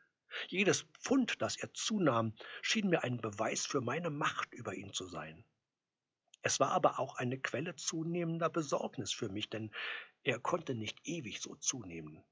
Jedes 0.48 0.82
Pfund, 1.00 1.40
das 1.40 1.56
er 1.56 1.72
zunahm, 1.74 2.34
schien 2.60 2.88
mir 2.88 3.02
ein 3.02 3.18
Beweis 3.18 3.66
für 3.66 3.80
meine 3.80 4.10
Macht 4.10 4.52
über 4.52 4.74
ihn 4.74 4.92
zu 4.92 5.06
sein. 5.06 5.44
Es 6.42 6.58
war 6.58 6.70
aber 6.72 6.98
auch 6.98 7.16
eine 7.16 7.38
Quelle 7.38 7.76
zunehmender 7.76 8.50
Besorgnis 8.50 9.12
für 9.12 9.28
mich, 9.28 9.48
denn 9.48 9.70
er 10.24 10.40
konnte 10.40 10.74
nicht 10.74 10.98
ewig 11.04 11.40
so 11.40 11.54
zunehmen. 11.56 12.24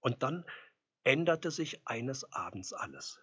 Und 0.00 0.22
dann 0.22 0.44
änderte 1.08 1.50
sich 1.50 1.80
eines 1.88 2.30
Abends 2.34 2.74
alles. 2.74 3.18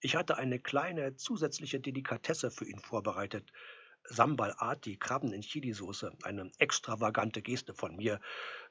Ich 0.00 0.16
hatte 0.16 0.38
eine 0.38 0.58
kleine 0.58 1.14
zusätzliche 1.14 1.78
Delikatesse 1.78 2.50
für 2.50 2.64
ihn 2.64 2.80
vorbereitet. 2.80 3.52
Sambal 4.02 4.56
Ati, 4.58 4.96
Krabben 4.96 5.32
in 5.32 5.42
Chilisauce, 5.42 6.10
eine 6.24 6.50
extravagante 6.58 7.42
Geste 7.42 7.74
von 7.74 7.94
mir, 7.94 8.20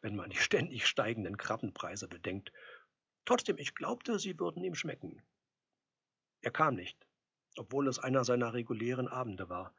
wenn 0.02 0.18
man 0.18 0.30
die 0.30 0.36
ständig 0.36 0.86
steigenden 0.86 1.38
Krabbenpreise 1.38 2.10
bedenkt. 2.10 2.52
Trotzdem, 3.24 3.58
ich 3.58 3.74
glaubte, 3.74 4.20
sie 4.20 4.38
würden 4.38 4.66
ihm 4.66 4.76
schmecken. 4.76 5.24
Er 6.42 6.52
kam 6.52 6.76
nicht, 6.76 7.08
obwohl 7.56 7.88
es 7.88 8.00
einer 8.00 8.26
seiner 8.26 8.54
regulären 8.54 9.08
Abende 9.08 9.48
war. 9.48 9.74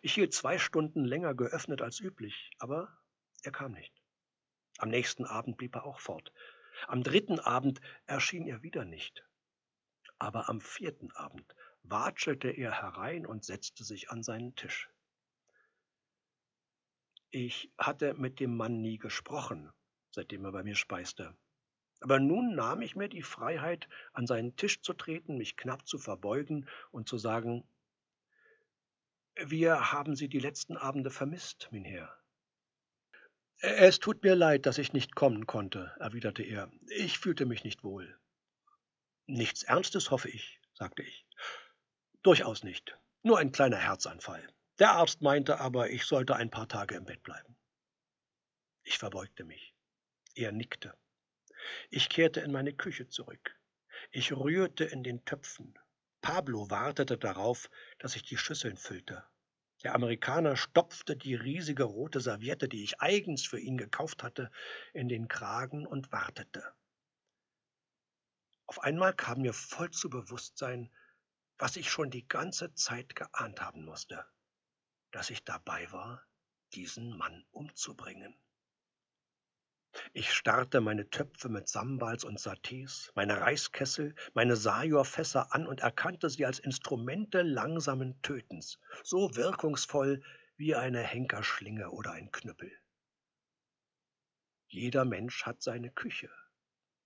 Ich 0.00 0.14
hielt 0.14 0.32
zwei 0.32 0.58
Stunden 0.58 1.04
länger 1.04 1.34
geöffnet 1.34 1.82
als 1.82 2.00
üblich, 2.00 2.52
aber 2.58 2.96
er 3.42 3.52
kam 3.52 3.72
nicht. 3.72 3.92
Am 4.78 4.88
nächsten 4.88 5.26
Abend 5.26 5.58
blieb 5.58 5.74
er 5.74 5.84
auch 5.84 6.00
fort. 6.00 6.32
Am 6.86 7.02
dritten 7.02 7.38
Abend 7.40 7.80
erschien 8.06 8.46
er 8.46 8.62
wieder 8.62 8.84
nicht. 8.84 9.24
Aber 10.18 10.48
am 10.48 10.60
vierten 10.60 11.10
Abend 11.12 11.54
watschelte 11.82 12.50
er 12.50 12.72
herein 12.72 13.26
und 13.26 13.44
setzte 13.44 13.84
sich 13.84 14.10
an 14.10 14.22
seinen 14.22 14.54
Tisch. 14.54 14.90
Ich 17.30 17.70
hatte 17.78 18.14
mit 18.14 18.40
dem 18.40 18.56
Mann 18.56 18.80
nie 18.80 18.98
gesprochen, 18.98 19.72
seitdem 20.10 20.44
er 20.44 20.52
bei 20.52 20.62
mir 20.62 20.74
speiste. 20.74 21.36
Aber 22.00 22.18
nun 22.18 22.54
nahm 22.54 22.82
ich 22.82 22.96
mir 22.96 23.08
die 23.08 23.22
Freiheit, 23.22 23.88
an 24.12 24.26
seinen 24.26 24.56
Tisch 24.56 24.80
zu 24.80 24.94
treten, 24.94 25.36
mich 25.36 25.56
knapp 25.56 25.86
zu 25.86 25.98
verbeugen 25.98 26.68
und 26.90 27.08
zu 27.08 27.18
sagen, 27.18 27.62
wir 29.36 29.92
haben 29.92 30.16
Sie 30.16 30.28
die 30.28 30.40
letzten 30.40 30.76
Abende 30.76 31.10
vermisst, 31.10 31.68
mein 31.70 31.84
Herr. 31.84 32.19
Es 33.62 33.98
tut 33.98 34.22
mir 34.22 34.34
leid, 34.34 34.64
dass 34.64 34.78
ich 34.78 34.94
nicht 34.94 35.14
kommen 35.14 35.46
konnte, 35.46 35.94
erwiderte 35.98 36.42
er. 36.42 36.70
Ich 36.88 37.18
fühlte 37.18 37.44
mich 37.44 37.62
nicht 37.62 37.84
wohl. 37.84 38.18
Nichts 39.26 39.64
Ernstes, 39.64 40.10
hoffe 40.10 40.30
ich, 40.30 40.60
sagte 40.72 41.02
ich. 41.02 41.26
Durchaus 42.22 42.64
nicht. 42.64 42.96
Nur 43.22 43.38
ein 43.38 43.52
kleiner 43.52 43.76
Herzanfall. 43.76 44.42
Der 44.78 44.92
Arzt 44.92 45.20
meinte 45.20 45.60
aber, 45.60 45.90
ich 45.90 46.06
sollte 46.06 46.36
ein 46.36 46.50
paar 46.50 46.68
Tage 46.68 46.94
im 46.94 47.04
Bett 47.04 47.22
bleiben. 47.22 47.54
Ich 48.82 48.96
verbeugte 48.96 49.44
mich. 49.44 49.74
Er 50.34 50.52
nickte. 50.52 50.94
Ich 51.90 52.08
kehrte 52.08 52.40
in 52.40 52.52
meine 52.52 52.72
Küche 52.72 53.08
zurück. 53.08 53.58
Ich 54.10 54.32
rührte 54.32 54.84
in 54.84 55.02
den 55.02 55.22
Töpfen. 55.26 55.78
Pablo 56.22 56.70
wartete 56.70 57.18
darauf, 57.18 57.68
dass 57.98 58.16
ich 58.16 58.22
die 58.22 58.38
Schüsseln 58.38 58.78
füllte. 58.78 59.22
Der 59.82 59.94
Amerikaner 59.94 60.56
stopfte 60.56 61.16
die 61.16 61.34
riesige 61.34 61.84
rote 61.84 62.20
Serviette, 62.20 62.68
die 62.68 62.84
ich 62.84 63.00
eigens 63.00 63.46
für 63.46 63.58
ihn 63.58 63.78
gekauft 63.78 64.22
hatte, 64.22 64.50
in 64.92 65.08
den 65.08 65.26
Kragen 65.26 65.86
und 65.86 66.12
wartete. 66.12 66.62
Auf 68.66 68.82
einmal 68.82 69.14
kam 69.14 69.40
mir 69.40 69.54
voll 69.54 69.90
zu 69.90 70.10
Bewusstsein, 70.10 70.90
was 71.58 71.76
ich 71.76 71.90
schon 71.90 72.10
die 72.10 72.28
ganze 72.28 72.74
Zeit 72.74 73.16
geahnt 73.16 73.60
haben 73.60 73.84
musste, 73.84 74.24
dass 75.10 75.30
ich 75.30 75.44
dabei 75.44 75.90
war, 75.92 76.26
diesen 76.74 77.16
Mann 77.16 77.44
umzubringen. 77.50 78.38
Ich 80.12 80.32
starrte 80.32 80.80
meine 80.80 81.10
Töpfe 81.10 81.48
mit 81.48 81.68
Sambals 81.68 82.24
und 82.24 82.38
Satés, 82.38 83.10
meine 83.14 83.40
Reiskessel, 83.40 84.14
meine 84.34 84.56
Sajorfässer 84.56 85.54
an 85.54 85.66
und 85.66 85.80
erkannte 85.80 86.30
sie 86.30 86.46
als 86.46 86.58
Instrumente 86.58 87.42
langsamen 87.42 88.20
Tötens, 88.22 88.78
so 89.02 89.34
wirkungsvoll 89.34 90.22
wie 90.56 90.74
eine 90.74 91.02
Henkerschlinge 91.02 91.90
oder 91.90 92.12
ein 92.12 92.30
Knüppel. 92.30 92.72
Jeder 94.68 95.04
Mensch 95.04 95.44
hat 95.44 95.62
seine 95.62 95.90
Küche, 95.90 96.30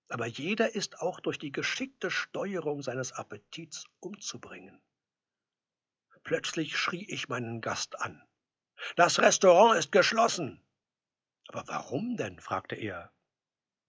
aber 0.09 0.27
jeder 0.27 0.75
ist 0.75 0.99
auch 0.99 1.19
durch 1.19 1.39
die 1.39 1.51
geschickte 1.51 2.11
Steuerung 2.11 2.83
seines 2.83 3.11
Appetits 3.11 3.85
umzubringen. 3.99 4.81
Plötzlich 6.23 6.77
schrie 6.77 7.05
ich 7.07 7.29
meinen 7.29 7.61
Gast 7.61 7.99
an. 7.99 8.21
Das 8.95 9.19
Restaurant 9.19 9.77
ist 9.77 9.91
geschlossen. 9.91 10.64
Aber 11.47 11.67
warum 11.67 12.17
denn? 12.17 12.39
fragte 12.39 12.75
er. 12.75 13.11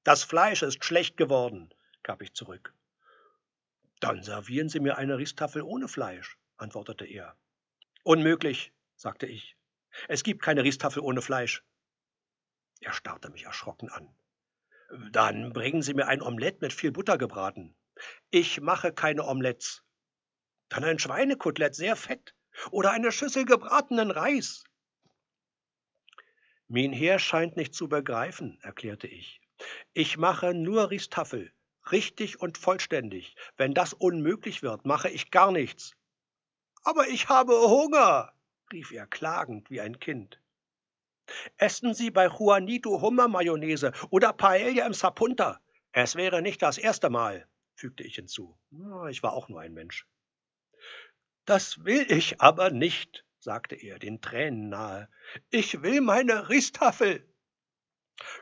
Das 0.04 0.22
Fleisch 0.22 0.62
ist 0.62 0.84
schlecht 0.84 1.16
geworden. 1.16 1.74
gab 2.02 2.22
ich 2.22 2.32
zurück. 2.34 2.74
Dann 4.00 4.22
servieren 4.22 4.68
Sie 4.68 4.80
mir 4.80 4.98
eine 4.98 5.18
Ristafel 5.18 5.62
ohne 5.62 5.88
Fleisch, 5.88 6.38
antwortete 6.56 7.06
er. 7.06 7.36
Unmöglich, 8.02 8.72
sagte 8.94 9.26
ich. 9.26 9.56
Es 10.08 10.22
gibt 10.22 10.42
keine 10.42 10.62
Ristafel 10.62 11.02
ohne 11.02 11.22
Fleisch. 11.22 11.64
Er 12.80 12.92
starrte 12.92 13.30
mich 13.30 13.44
erschrocken 13.44 13.88
an. 13.88 14.14
Dann 15.10 15.52
bringen 15.52 15.82
Sie 15.82 15.94
mir 15.94 16.06
ein 16.06 16.22
Omelett 16.22 16.60
mit 16.60 16.72
viel 16.72 16.92
Butter 16.92 17.18
gebraten. 17.18 17.74
Ich 18.30 18.60
mache 18.60 18.92
keine 18.92 19.24
Omelettes. 19.24 19.82
Dann 20.68 20.84
ein 20.84 20.98
Schweinekotelett, 20.98 21.74
sehr 21.74 21.96
fett. 21.96 22.34
Oder 22.70 22.92
eine 22.92 23.12
Schüssel 23.12 23.44
gebratenen 23.44 24.10
Reis. 24.10 24.64
Mein 26.68 26.92
Herr 26.92 27.18
scheint 27.18 27.56
nicht 27.56 27.74
zu 27.74 27.88
begreifen, 27.88 28.58
erklärte 28.62 29.06
ich. 29.06 29.40
Ich 29.92 30.16
mache 30.16 30.52
nur 30.52 30.90
Ristafel, 30.90 31.52
richtig 31.92 32.40
und 32.40 32.58
vollständig. 32.58 33.36
Wenn 33.56 33.72
das 33.72 33.92
unmöglich 33.92 34.62
wird, 34.62 34.84
mache 34.84 35.08
ich 35.08 35.30
gar 35.30 35.52
nichts. 35.52 35.94
Aber 36.82 37.08
ich 37.08 37.28
habe 37.28 37.52
Hunger, 37.52 38.32
rief 38.72 38.90
er 38.90 39.06
klagend 39.06 39.70
wie 39.70 39.80
ein 39.80 39.98
Kind. 39.98 40.40
Essen 41.56 41.94
Sie 41.94 42.10
bei 42.10 42.26
Juanito 42.26 43.00
Hummermayonnaise 43.00 43.92
oder 44.10 44.32
Paella 44.32 44.86
im 44.86 44.94
Sapunta. 44.94 45.60
Es 45.92 46.14
wäre 46.14 46.42
nicht 46.42 46.62
das 46.62 46.78
erste 46.78 47.10
Mal, 47.10 47.48
fügte 47.74 48.04
ich 48.04 48.16
hinzu. 48.16 48.56
Ich 49.10 49.22
war 49.22 49.32
auch 49.32 49.48
nur 49.48 49.60
ein 49.60 49.72
Mensch. 49.72 50.06
Das 51.44 51.84
will 51.84 52.10
ich 52.10 52.40
aber 52.40 52.70
nicht, 52.70 53.24
sagte 53.46 53.76
er, 53.76 54.00
den 54.00 54.20
Tränen 54.20 54.68
nahe. 54.70 55.08
Ich 55.50 55.80
will 55.82 56.00
meine 56.00 56.48
Ristafel. 56.48 57.24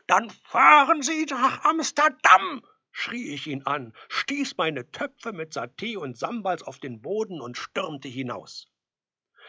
Dann 0.07 0.31
fahren 0.31 1.03
Sie 1.03 1.25
nach 1.25 1.63
Amsterdam, 1.63 2.65
schrie 2.91 3.33
ich 3.33 3.45
ihn 3.45 3.63
an, 3.67 3.93
stieß 4.09 4.57
meine 4.57 4.89
Töpfe 4.89 5.31
mit 5.31 5.53
Saté 5.53 5.97
und 5.97 6.17
Sambals 6.17 6.63
auf 6.63 6.79
den 6.79 7.01
Boden 7.01 7.39
und 7.39 7.55
stürmte 7.55 8.07
hinaus. 8.07 8.67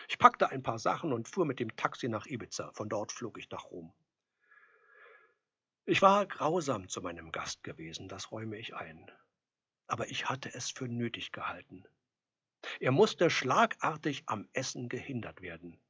Ich 0.08 0.18
packte 0.18 0.50
ein 0.50 0.62
paar 0.62 0.78
Sachen 0.78 1.14
und 1.14 1.26
fuhr 1.26 1.46
mit 1.46 1.58
dem 1.58 1.74
Taxi 1.74 2.08
nach 2.08 2.26
Ibiza. 2.26 2.70
Von 2.74 2.90
dort 2.90 3.10
flog 3.10 3.38
ich 3.38 3.48
nach 3.50 3.64
Rom. 3.64 3.94
Ich 5.86 6.02
war 6.02 6.26
grausam 6.26 6.88
zu 6.88 7.00
meinem 7.00 7.32
Gast 7.32 7.62
gewesen, 7.62 8.08
das 8.08 8.30
räume 8.30 8.58
ich 8.58 8.74
ein. 8.74 9.10
Aber 9.86 10.10
ich 10.10 10.28
hatte 10.28 10.52
es 10.52 10.70
für 10.70 10.86
nötig 10.86 11.32
gehalten. 11.32 11.84
Er 12.80 12.92
musste 12.92 13.30
schlagartig 13.30 14.24
am 14.26 14.48
Essen 14.52 14.88
gehindert 14.88 15.42
werden. 15.42 15.80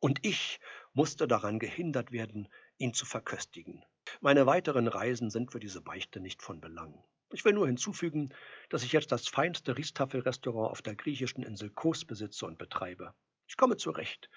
Und 0.00 0.24
ich 0.24 0.60
musste 0.92 1.26
daran 1.26 1.58
gehindert 1.58 2.12
werden, 2.12 2.48
ihn 2.78 2.92
zu 2.92 3.06
verköstigen. 3.06 3.84
Meine 4.20 4.46
weiteren 4.46 4.86
Reisen 4.86 5.30
sind 5.30 5.50
für 5.52 5.60
diese 5.60 5.80
Beichte 5.80 6.20
nicht 6.20 6.42
von 6.42 6.60
Belang. 6.60 7.02
Ich 7.32 7.44
will 7.44 7.54
nur 7.54 7.66
hinzufügen, 7.66 8.32
dass 8.68 8.84
ich 8.84 8.92
jetzt 8.92 9.10
das 9.10 9.28
feinste 9.28 9.76
Riestafelrestaurant 9.76 10.70
auf 10.70 10.82
der 10.82 10.94
griechischen 10.94 11.42
Insel 11.42 11.70
Kos 11.70 12.04
besitze 12.04 12.46
und 12.46 12.58
betreibe. 12.58 13.14
Ich 13.48 13.56
komme 13.56 13.76
zurecht. 13.76 14.28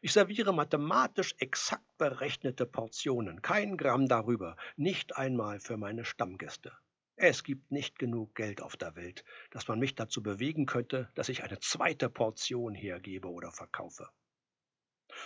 Ich 0.00 0.12
serviere 0.12 0.52
mathematisch 0.52 1.34
exakt 1.38 1.86
berechnete 1.96 2.66
Portionen, 2.66 3.40
kein 3.40 3.76
Gramm 3.76 4.08
darüber, 4.08 4.56
nicht 4.76 5.16
einmal 5.16 5.60
für 5.60 5.76
meine 5.76 6.04
Stammgäste. 6.04 6.72
Es 7.16 7.44
gibt 7.44 7.70
nicht 7.70 7.98
genug 7.98 8.34
Geld 8.34 8.60
auf 8.60 8.76
der 8.76 8.96
Welt, 8.96 9.24
dass 9.50 9.68
man 9.68 9.78
mich 9.78 9.94
dazu 9.94 10.22
bewegen 10.22 10.66
könnte, 10.66 11.10
dass 11.14 11.28
ich 11.28 11.44
eine 11.44 11.60
zweite 11.60 12.10
Portion 12.10 12.74
hergebe 12.74 13.30
oder 13.30 13.52
verkaufe. 13.52 14.08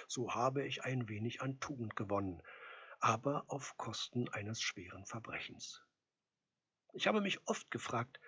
So 0.06 0.34
habe 0.34 0.66
ich 0.66 0.84
ein 0.84 1.08
wenig 1.08 1.40
an 1.40 1.60
Tugend 1.60 1.96
gewonnen, 1.96 2.42
aber 3.00 3.44
auf 3.46 3.76
Kosten 3.78 4.28
eines 4.28 4.60
schweren 4.60 5.06
Verbrechens. 5.06 5.82
Ich 6.92 7.06
habe 7.06 7.22
mich 7.22 7.46
oft 7.46 7.70
gefragt, 7.70 8.20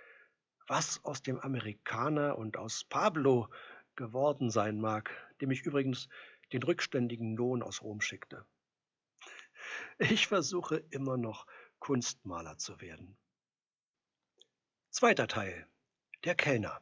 was 0.66 1.04
aus 1.04 1.22
dem 1.22 1.38
Amerikaner 1.38 2.38
und 2.38 2.56
aus 2.56 2.84
Pablo 2.84 3.50
geworden 3.94 4.50
sein 4.50 4.80
mag, 4.80 5.10
dem 5.42 5.50
ich 5.50 5.62
übrigens 5.62 6.08
den 6.52 6.62
rückständigen 6.62 7.36
Lohn 7.36 7.62
aus 7.62 7.82
Rom 7.82 8.00
schickte. 8.00 8.46
Ich 9.98 10.28
versuche 10.28 10.76
immer 10.90 11.18
noch 11.18 11.46
Kunstmaler 11.78 12.56
zu 12.56 12.80
werden. 12.80 13.19
Zweiter 14.92 15.28
Teil. 15.28 15.68
Der 16.24 16.34
Kellner. 16.34 16.80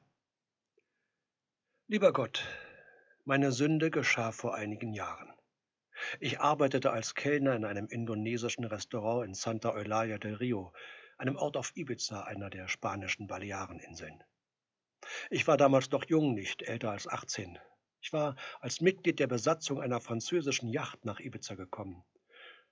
Lieber 1.89 2.15
Gott, 2.15 2.43
meine 3.27 3.53
Sünde 3.53 3.91
geschah 3.91 4.33
vor 4.33 4.55
einigen 4.55 4.95
Jahren. 4.95 5.31
Ich 6.19 6.41
arbeitete 6.41 6.91
als 6.91 7.15
Kellner 7.15 7.55
in 7.55 7.67
einem 7.67 7.87
indonesischen 7.87 8.65
Restaurant 8.65 9.29
in 9.29 9.35
Santa 9.35 9.75
Eulalia 9.75 10.17
del 10.17 10.37
Rio, 10.37 10.73
einem 11.19 11.37
Ort 11.37 11.59
auf 11.59 11.77
Ibiza, 11.77 12.23
einer 12.23 12.49
der 12.49 12.67
spanischen 12.69 13.27
Baleareninseln. 13.27 14.25
Ich 15.29 15.47
war 15.47 15.59
damals 15.59 15.91
noch 15.91 16.07
jung, 16.07 16.33
nicht 16.33 16.63
älter 16.63 16.93
als 16.93 17.07
18. 17.07 17.59
Ich 18.01 18.15
war 18.15 18.37
als 18.61 18.81
Mitglied 18.81 19.19
der 19.19 19.27
Besatzung 19.27 19.83
einer 19.83 20.01
französischen 20.01 20.71
Yacht 20.71 21.05
nach 21.05 21.21
Ibiza 21.21 21.57
gekommen. 21.57 22.03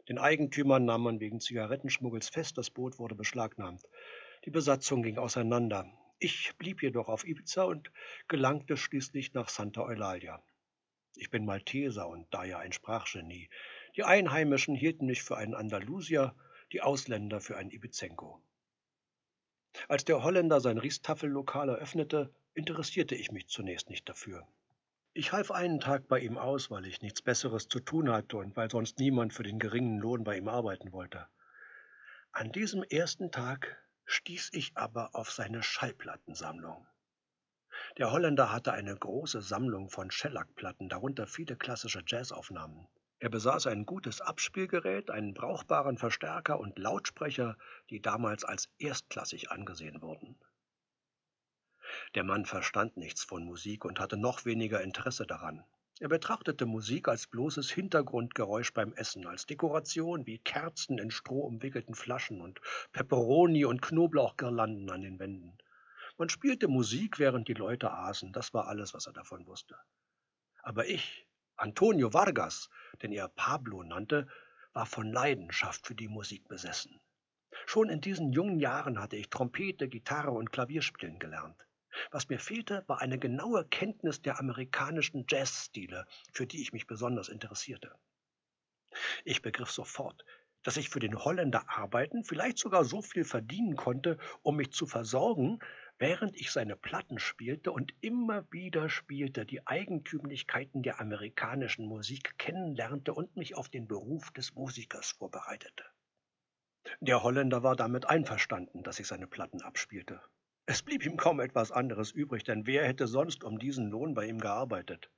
Den 0.09 0.19
Eigentümern 0.19 0.87
nahm 0.87 1.03
man 1.03 1.21
wegen 1.21 1.41
Zigarettenschmuggels 1.41 2.31
fest, 2.31 2.57
das 2.57 2.71
Boot 2.71 2.99
wurde 2.99 3.15
beschlagnahmt. 3.15 3.83
Die 4.47 4.53
Besatzung 4.53 5.03
ging 5.03 5.19
auseinander. 5.19 5.93
Ich 6.21 6.57
blieb 6.57 6.81
jedoch 6.81 7.09
auf 7.09 7.27
Ibiza 7.27 7.65
und 7.65 7.91
gelangte 8.29 8.77
schließlich 8.77 9.35
nach 9.35 9.49
Santa 9.49 9.83
Eulalia. 9.83 10.41
Ich 11.17 11.31
bin 11.31 11.45
Malteser 11.45 12.07
und 12.07 12.33
daher 12.33 12.61
ein 12.61 12.71
Sprachgenie. 12.71 13.51
Die 13.97 14.05
Einheimischen 14.05 14.77
hielten 14.77 15.07
mich 15.07 15.25
für 15.25 15.37
einen 15.37 15.55
Andalusier, 15.55 16.33
die 16.71 16.81
Ausländer 16.81 17.41
für 17.41 17.57
einen 17.57 17.73
Ibizenko. 17.73 18.41
Als 19.89 20.05
der 20.05 20.23
Holländer 20.23 20.61
sein 20.61 20.79
Riestaffellokal 20.79 21.69
eröffnete, 21.69 22.33
interessierte 22.55 23.17
ich 23.17 23.33
mich 23.33 23.49
zunächst 23.49 23.91
nicht 23.91 24.09
dafür. 24.09 24.47
Ich 25.13 25.33
half 25.33 25.51
einen 25.51 25.81
Tag 25.81 26.07
bei 26.07 26.21
ihm 26.21 26.39
aus, 26.39 26.71
weil 26.71 26.87
ich 26.87 27.03
nichts 27.03 27.21
Besseres 27.21 27.67
zu 27.67 27.81
tun 27.81 28.13
hatte 28.13 28.37
und 28.37 28.57
weil 28.57 28.71
sonst 28.71 29.01
niemand 29.01 29.35
für 29.35 29.43
den 29.43 29.59
geringen 29.59 29.99
Lohn 29.99 30.23
bei 30.23 30.39
ihm 30.39 30.47
arbeiten 30.47 30.93
wollte. 30.93 31.27
An 32.31 32.53
diesem 32.53 32.85
ersten 32.85 33.33
Tag 33.33 33.77
stieß 34.07 34.51
ich 34.53 34.77
aber 34.77 35.15
auf 35.15 35.31
seine 35.31 35.63
Schallplattensammlung. 35.63 36.87
Der 37.99 38.11
Holländer 38.11 38.53
hatte 38.53 38.73
eine 38.73 38.97
große 38.97 39.43
Sammlung 39.43 39.91
von 39.91 40.11
Shellac-Platten, 40.11 40.89
darunter 40.89 41.27
viele 41.27 41.57
klassische 41.57 42.03
Jazzaufnahmen. 42.07 42.89
Er 43.19 43.29
besaß 43.29 43.67
ein 43.67 43.87
gutes 43.87 44.21
Abspielgerät, 44.21 45.11
einen 45.11 45.35
brauchbaren 45.35 45.99
Verstärker 45.99 46.59
und 46.59 46.79
Lautsprecher, 46.79 47.57
die 47.91 48.01
damals 48.01 48.45
als 48.45 48.71
erstklassig 48.79 49.51
angesehen 49.51 50.03
wurden. 50.03 50.39
Der 52.15 52.25
Mann 52.25 52.47
verstand 52.47 52.97
nichts 52.97 53.25
von 53.25 53.45
Musik 53.45 53.85
und 53.85 54.01
hatte 54.01 54.17
noch 54.17 54.45
weniger 54.45 54.81
Interesse 54.83 55.27
daran. 55.27 55.65
Er 55.99 56.09
betrachtete 56.09 56.67
Musik 56.67 57.09
als 57.09 57.27
bloßes 57.27 57.71
Hintergrundgeräusch 57.71 58.75
beim 58.75 58.93
Essen, 58.93 59.27
als 59.27 59.47
Dekoration 59.47 60.27
wie 60.27 60.39
Kerzen 60.39 60.99
in 60.99 61.11
Stroh 61.11 61.41
umwickelten 61.41 61.95
Flaschen 61.95 62.43
und 62.43 62.61
Peperoni 62.93 63.65
und 63.65 63.81
Knoblauchgirlanden 63.81 64.91
an 64.91 65.01
den 65.01 65.19
Wänden. 65.19 65.57
Man 66.19 66.29
spielte 66.29 66.69
Musik, 66.69 67.19
während 67.19 67.49
die 67.49 67.55
Leute 67.55 67.93
aßen, 67.93 68.35
das 68.35 68.53
war 68.53 68.69
alles, 68.69 68.93
was 68.93 69.07
er 69.07 69.15
davon 69.15 69.47
wusste. 69.47 69.79
Aber 70.63 70.87
ich, 70.87 71.27
Antonio 71.57 72.13
Vargas, 72.13 72.69
den 73.01 73.13
er 73.13 73.29
Pablo 73.29 73.83
nannte, 73.83 74.29
war 74.75 74.85
von 74.85 75.11
Leidenschaft 75.11 75.87
für 75.87 75.95
die 75.95 76.09
Musik 76.09 76.47
besessen. 76.47 77.01
Schon 77.65 77.89
in 77.89 78.03
diesen 78.03 78.33
jungen 78.33 78.59
Jahren 78.59 79.01
hatte 79.01 79.17
ich 79.17 79.31
Trompete, 79.31 79.89
Gitarre 79.89 80.33
und 80.33 80.53
Klavierspielen 80.53 81.19
gelernt. 81.19 81.66
Was 82.11 82.29
mir 82.29 82.39
fehlte, 82.39 82.85
war 82.87 83.01
eine 83.01 83.19
genaue 83.19 83.65
Kenntnis 83.65 84.23
der 84.23 84.39
amerikanischen 84.39 85.27
Jazzstile, 85.29 86.07
für 86.33 86.47
die 86.47 86.63
ich 86.63 86.73
mich 86.73 86.87
besonders 86.87 87.29
interessierte. 87.29 87.95
Ich 89.25 89.43
begriff 89.43 89.71
sofort, 89.71 90.25
dass 90.63 90.77
ich 90.77 90.89
für 90.89 90.99
den 90.99 91.25
Holländer 91.25 91.65
arbeiten, 91.69 92.25
vielleicht 92.25 92.59
sogar 92.59 92.85
so 92.85 93.01
viel 93.01 93.25
verdienen 93.25 93.77
konnte, 93.77 94.19
um 94.43 94.57
mich 94.57 94.73
zu 94.73 94.87
versorgen, 94.87 95.61
während 95.99 96.37
ich 96.37 96.51
seine 96.51 96.77
Platten 96.77 97.19
spielte 97.19 97.71
und 97.73 97.95
immer 98.01 98.51
wieder 98.51 98.89
spielte, 98.89 99.47
die 99.47 99.67
Eigentümlichkeiten 99.67 100.83
der 100.83 101.01
amerikanischen 101.01 101.87
Musik 101.87 102.37
kennenlernte 102.39 103.15
und 103.15 103.37
mich 103.37 103.55
auf 103.55 103.69
den 103.69 103.87
Beruf 103.87 104.33
des 104.33 104.55
Musikers 104.55 105.13
vorbereitete. 105.13 105.85
Der 107.01 107.23
Holländer 107.23 107.63
war 107.63 107.77
damit 107.77 108.07
einverstanden, 108.07 108.83
dass 108.83 108.99
ich 108.99 109.07
seine 109.07 109.27
Platten 109.27 109.63
abspielte. 109.63 110.21
Es 110.69 110.83
blieb 110.83 111.07
ihm 111.07 111.17
kaum 111.17 111.39
etwas 111.39 111.71
anderes 111.71 112.11
übrig, 112.11 112.43
denn 112.43 112.67
wer 112.67 112.85
hätte 112.85 113.07
sonst 113.07 113.45
um 113.45 113.61
diesen 113.61 113.89
Lohn 113.89 114.15
bei 114.15 114.27
ihm 114.27 114.41
gearbeitet? 114.41 115.09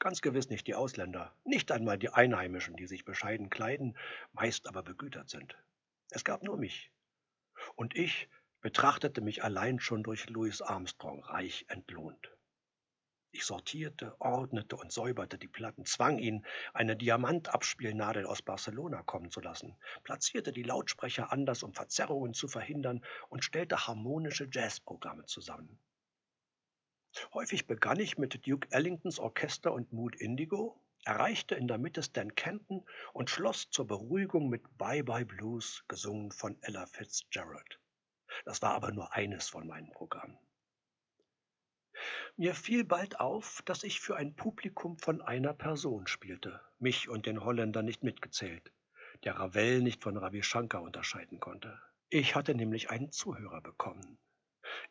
Ganz 0.00 0.20
gewiss 0.20 0.50
nicht 0.50 0.66
die 0.66 0.74
Ausländer, 0.74 1.34
nicht 1.44 1.72
einmal 1.72 1.96
die 1.96 2.10
Einheimischen, 2.10 2.76
die 2.76 2.86
sich 2.86 3.06
bescheiden 3.06 3.48
kleiden, 3.48 3.96
meist 4.32 4.68
aber 4.68 4.82
begütert 4.82 5.30
sind. 5.30 5.56
Es 6.10 6.24
gab 6.24 6.42
nur 6.42 6.58
mich. 6.58 6.92
Und 7.74 7.96
ich 7.96 8.28
betrachtete 8.60 9.22
mich 9.22 9.42
allein 9.42 9.80
schon 9.80 10.02
durch 10.02 10.28
Louis 10.28 10.60
Armstrong 10.60 11.24
reich 11.24 11.64
entlohnt. 11.68 12.30
Ich 13.30 13.44
sortierte, 13.44 14.16
ordnete 14.20 14.76
und 14.76 14.90
säuberte 14.90 15.36
die 15.36 15.48
Platten, 15.48 15.84
zwang 15.84 16.18
ihn, 16.18 16.46
eine 16.72 16.96
Diamantabspielnadel 16.96 18.24
aus 18.24 18.40
Barcelona 18.40 19.02
kommen 19.02 19.30
zu 19.30 19.40
lassen, 19.40 19.76
platzierte 20.02 20.50
die 20.50 20.62
Lautsprecher 20.62 21.30
anders, 21.30 21.62
um 21.62 21.74
Verzerrungen 21.74 22.32
zu 22.32 22.48
verhindern 22.48 23.04
und 23.28 23.44
stellte 23.44 23.86
harmonische 23.86 24.48
Jazzprogramme 24.50 25.26
zusammen. 25.26 25.78
Häufig 27.34 27.66
begann 27.66 28.00
ich 28.00 28.16
mit 28.16 28.46
Duke 28.46 28.68
Ellingtons 28.70 29.18
Orchester 29.18 29.72
und 29.72 29.92
Mood 29.92 30.16
Indigo, 30.16 30.82
erreichte 31.04 31.54
in 31.54 31.68
der 31.68 31.78
Mitte 31.78 32.02
Stan 32.02 32.34
Kenton 32.34 32.84
und 33.12 33.28
schloss 33.28 33.70
zur 33.70 33.86
Beruhigung 33.86 34.48
mit 34.48 34.62
Bye 34.78 35.04
Bye 35.04 35.26
Blues, 35.26 35.84
gesungen 35.86 36.32
von 36.32 36.56
Ella 36.62 36.86
Fitzgerald. 36.86 37.78
Das 38.44 38.62
war 38.62 38.74
aber 38.74 38.92
nur 38.92 39.12
eines 39.12 39.48
von 39.48 39.66
meinen 39.66 39.90
Programmen. 39.90 40.38
Mir 42.36 42.54
fiel 42.54 42.84
bald 42.84 43.20
auf, 43.20 43.62
dass 43.64 43.82
ich 43.82 44.00
für 44.00 44.16
ein 44.16 44.34
Publikum 44.34 44.98
von 44.98 45.20
einer 45.22 45.52
Person 45.52 46.06
spielte, 46.06 46.60
mich 46.78 47.08
und 47.08 47.26
den 47.26 47.44
Holländer 47.44 47.82
nicht 47.82 48.02
mitgezählt, 48.02 48.72
der 49.24 49.36
Ravel 49.36 49.82
nicht 49.82 50.02
von 50.02 50.16
Ravi 50.16 50.42
Shankar 50.42 50.82
unterscheiden 50.82 51.40
konnte. 51.40 51.80
Ich 52.10 52.34
hatte 52.34 52.54
nämlich 52.54 52.90
einen 52.90 53.10
Zuhörer 53.10 53.60
bekommen, 53.60 54.18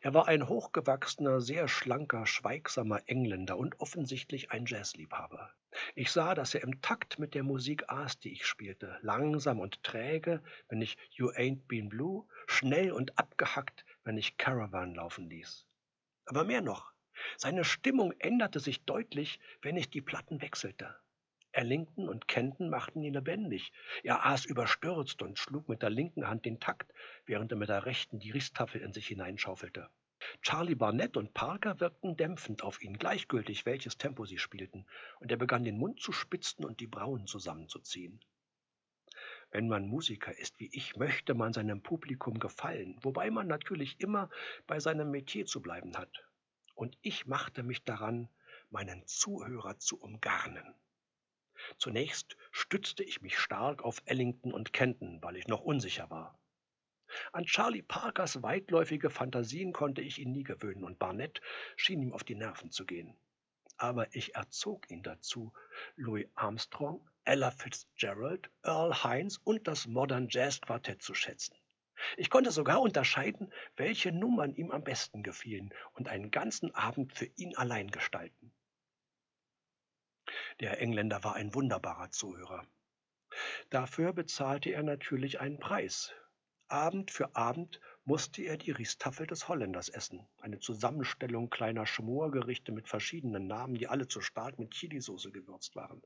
er 0.00 0.12
war 0.12 0.26
ein 0.26 0.48
hochgewachsener, 0.48 1.40
sehr 1.40 1.68
schlanker, 1.68 2.26
schweigsamer 2.26 3.02
Engländer 3.06 3.56
und 3.56 3.78
offensichtlich 3.78 4.50
ein 4.50 4.66
Jazzliebhaber. 4.66 5.52
Ich 5.94 6.10
sah, 6.10 6.34
dass 6.34 6.54
er 6.54 6.62
im 6.62 6.80
Takt 6.82 7.18
mit 7.18 7.34
der 7.34 7.44
Musik 7.44 7.84
aß, 7.88 8.18
die 8.18 8.32
ich 8.32 8.44
spielte, 8.44 8.98
langsam 9.02 9.60
und 9.60 9.82
träge, 9.84 10.42
wenn 10.68 10.82
ich 10.82 10.96
You 11.10 11.30
Ain't 11.30 11.66
Been 11.68 11.88
Blue, 11.88 12.26
schnell 12.46 12.90
und 12.90 13.18
abgehackt, 13.18 13.84
wenn 14.02 14.16
ich 14.16 14.36
Caravan 14.36 14.94
laufen 14.94 15.28
ließ. 15.30 15.66
Aber 16.26 16.44
mehr 16.44 16.62
noch, 16.62 16.92
seine 17.36 17.64
Stimmung 17.64 18.12
änderte 18.18 18.60
sich 18.60 18.84
deutlich, 18.84 19.40
wenn 19.62 19.76
ich 19.76 19.90
die 19.90 20.00
Platten 20.00 20.40
wechselte. 20.42 20.94
Ellington 21.52 22.08
und 22.08 22.28
Kenton 22.28 22.70
machten 22.70 23.02
ihn 23.02 23.14
lebendig. 23.14 23.72
Er 24.02 24.26
aß 24.26 24.44
überstürzt 24.44 25.22
und 25.22 25.38
schlug 25.38 25.68
mit 25.68 25.82
der 25.82 25.90
linken 25.90 26.28
Hand 26.28 26.44
den 26.44 26.60
Takt, 26.60 26.92
während 27.26 27.50
er 27.50 27.58
mit 27.58 27.68
der 27.68 27.86
rechten 27.86 28.18
die 28.18 28.30
Risttafel 28.30 28.80
in 28.80 28.92
sich 28.92 29.08
hineinschaufelte. 29.08 29.88
Charlie 30.42 30.74
Barnett 30.74 31.16
und 31.16 31.32
Parker 31.32 31.80
wirkten 31.80 32.16
dämpfend 32.16 32.62
auf 32.62 32.82
ihn, 32.82 32.98
gleichgültig 32.98 33.66
welches 33.66 33.98
Tempo 33.98 34.24
sie 34.24 34.38
spielten, 34.38 34.84
und 35.20 35.30
er 35.30 35.36
begann 35.36 35.64
den 35.64 35.78
Mund 35.78 36.00
zu 36.00 36.12
spitzen 36.12 36.64
und 36.64 36.80
die 36.80 36.86
Brauen 36.86 37.26
zusammenzuziehen. 37.26 38.20
Wenn 39.50 39.68
man 39.68 39.88
Musiker 39.88 40.36
ist 40.36 40.60
wie 40.60 40.68
ich, 40.72 40.96
möchte 40.96 41.34
man 41.34 41.52
seinem 41.52 41.82
Publikum 41.82 42.38
gefallen, 42.38 42.98
wobei 43.00 43.30
man 43.30 43.46
natürlich 43.46 44.00
immer 44.00 44.28
bei 44.66 44.78
seinem 44.78 45.10
Metier 45.10 45.46
zu 45.46 45.62
bleiben 45.62 45.96
hat. 45.96 46.27
Und 46.78 46.96
ich 47.02 47.26
machte 47.26 47.64
mich 47.64 47.82
daran, 47.82 48.28
meinen 48.70 49.04
Zuhörer 49.04 49.80
zu 49.80 50.00
umgarnen. 50.00 50.76
Zunächst 51.76 52.36
stützte 52.52 53.02
ich 53.02 53.20
mich 53.20 53.36
stark 53.36 53.82
auf 53.82 54.00
Ellington 54.04 54.52
und 54.52 54.72
Kenton, 54.72 55.20
weil 55.20 55.36
ich 55.36 55.48
noch 55.48 55.62
unsicher 55.62 56.08
war. 56.08 56.38
An 57.32 57.46
Charlie 57.46 57.82
Parkers 57.82 58.44
weitläufige 58.44 59.10
Fantasien 59.10 59.72
konnte 59.72 60.02
ich 60.02 60.20
ihn 60.20 60.30
nie 60.30 60.44
gewöhnen, 60.44 60.84
und 60.84 61.00
Barnett 61.00 61.40
schien 61.74 62.00
ihm 62.00 62.12
auf 62.12 62.22
die 62.22 62.36
Nerven 62.36 62.70
zu 62.70 62.86
gehen. 62.86 63.16
Aber 63.76 64.14
ich 64.14 64.36
erzog 64.36 64.88
ihn 64.88 65.02
dazu, 65.02 65.52
Louis 65.96 66.28
Armstrong, 66.36 67.04
Ella 67.24 67.50
Fitzgerald, 67.50 68.52
Earl 68.62 69.02
Hines 69.02 69.38
und 69.38 69.66
das 69.66 69.88
Modern 69.88 70.28
Jazz 70.30 70.60
Quartett 70.60 71.02
zu 71.02 71.14
schätzen. 71.14 71.56
Ich 72.16 72.30
konnte 72.30 72.50
sogar 72.50 72.80
unterscheiden, 72.80 73.52
welche 73.76 74.12
Nummern 74.12 74.54
ihm 74.54 74.70
am 74.70 74.84
besten 74.84 75.22
gefielen 75.22 75.72
und 75.94 76.08
einen 76.08 76.30
ganzen 76.30 76.74
Abend 76.74 77.12
für 77.12 77.26
ihn 77.36 77.56
allein 77.56 77.90
gestalten. 77.90 78.52
Der 80.60 80.80
Engländer 80.80 81.24
war 81.24 81.34
ein 81.34 81.54
wunderbarer 81.54 82.10
Zuhörer. 82.10 82.66
Dafür 83.70 84.12
bezahlte 84.12 84.70
er 84.70 84.82
natürlich 84.82 85.40
einen 85.40 85.58
Preis. 85.58 86.12
Abend 86.68 87.10
für 87.10 87.34
Abend 87.34 87.80
musste 88.04 88.42
er 88.42 88.58
die 88.58 88.72
Riestafel 88.72 89.26
des 89.26 89.48
Holländers 89.48 89.88
essen, 89.88 90.26
eine 90.40 90.58
Zusammenstellung 90.58 91.48
kleiner 91.48 91.86
Schmorgerichte 91.86 92.72
mit 92.72 92.88
verschiedenen 92.88 93.46
Namen, 93.46 93.74
die 93.74 93.88
alle 93.88 94.06
zu 94.06 94.20
stark 94.20 94.58
mit 94.58 94.74
Chilisauce 94.74 95.30
gewürzt 95.32 95.76
waren. 95.76 96.02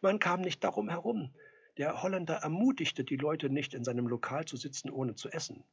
Man 0.00 0.18
kam 0.18 0.40
nicht 0.40 0.62
darum 0.64 0.88
herum. 0.88 1.34
Der 1.78 2.02
Holländer 2.02 2.36
ermutigte 2.36 3.02
die 3.02 3.16
Leute 3.16 3.48
nicht, 3.48 3.72
in 3.72 3.82
seinem 3.82 4.06
Lokal 4.06 4.44
zu 4.44 4.58
sitzen, 4.58 4.90
ohne 4.90 5.14
zu 5.14 5.30
essen. 5.30 5.64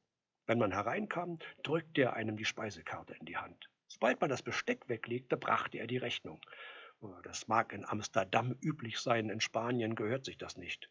Wenn 0.46 0.58
man 0.58 0.72
hereinkam, 0.72 1.40
drückte 1.62 2.04
er 2.04 2.14
einem 2.14 2.38
die 2.38 2.46
Speisekarte 2.46 3.16
in 3.20 3.26
die 3.26 3.38
Hand. 3.38 3.70
Sobald 3.88 4.22
man 4.22 4.30
das 4.30 4.42
Besteck 4.42 4.88
weglegte, 4.88 5.36
brachte 5.36 5.78
er 5.78 5.88
die 5.88 5.98
Rechnung. 5.98 6.40
Das 7.24 7.48
mag 7.48 7.74
in 7.74 7.86
Amsterdam 7.86 8.56
üblich 8.62 9.00
sein, 9.00 9.30
in 9.30 9.42
Spanien 9.42 9.96
gehört 9.96 10.26
sich 10.26 10.38
das 10.38 10.58
nicht. 10.58 10.90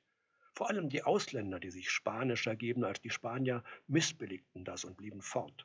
Vor 0.53 0.69
allem 0.69 0.89
die 0.89 1.03
Ausländer, 1.03 1.59
die 1.61 1.71
sich 1.71 1.89
spanischer 1.91 2.57
geben 2.57 2.85
als 2.85 3.01
die 3.01 3.11
Spanier, 3.11 3.63
missbilligten 3.87 4.65
das 4.65 4.85
und 4.85 4.97
blieben 4.97 5.23
fort. 5.23 5.65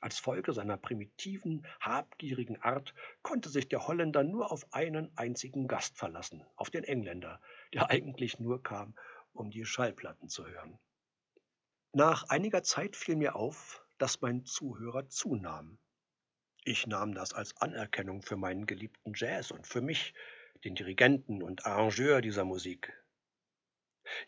Als 0.00 0.18
Folge 0.18 0.52
seiner 0.52 0.76
primitiven, 0.76 1.66
habgierigen 1.80 2.62
Art 2.62 2.94
konnte 3.22 3.48
sich 3.48 3.68
der 3.68 3.86
Holländer 3.88 4.22
nur 4.22 4.52
auf 4.52 4.72
einen 4.72 5.10
einzigen 5.16 5.66
Gast 5.66 5.98
verlassen, 5.98 6.44
auf 6.54 6.70
den 6.70 6.84
Engländer, 6.84 7.40
der 7.74 7.90
eigentlich 7.90 8.38
nur 8.38 8.62
kam, 8.62 8.94
um 9.32 9.50
die 9.50 9.64
Schallplatten 9.64 10.28
zu 10.28 10.46
hören. 10.46 10.78
Nach 11.92 12.28
einiger 12.28 12.62
Zeit 12.62 12.94
fiel 12.94 13.16
mir 13.16 13.34
auf, 13.34 13.84
dass 13.98 14.20
mein 14.20 14.44
Zuhörer 14.44 15.08
zunahm. 15.08 15.78
Ich 16.64 16.86
nahm 16.86 17.14
das 17.14 17.32
als 17.32 17.56
Anerkennung 17.60 18.22
für 18.22 18.36
meinen 18.36 18.66
geliebten 18.66 19.12
Jazz 19.14 19.50
und 19.50 19.66
für 19.66 19.80
mich, 19.80 20.14
den 20.64 20.74
Dirigenten 20.74 21.42
und 21.42 21.66
Arrangeur 21.66 22.20
dieser 22.20 22.44
Musik. 22.44 22.92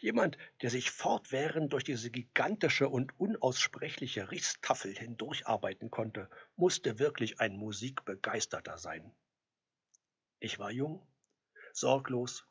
Jemand, 0.01 0.37
der 0.63 0.71
sich 0.71 0.91
fortwährend 0.91 1.73
durch 1.73 1.85
diese 1.85 2.11
gigantische 2.11 2.89
und 2.89 3.19
unaussprechliche 3.19 4.31
Risstafel 4.31 4.95
hindurcharbeiten 4.95 5.91
konnte, 5.91 6.29
musste 6.57 6.99
wirklich 6.99 7.41
ein 7.41 7.57
Musikbegeisterter 7.57 8.79
sein. 8.79 9.15
Ich 10.39 10.59
war 10.59 10.71
jung, 10.71 11.07
sorglos, 11.73 12.47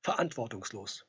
verantwortungslos. 0.00 1.06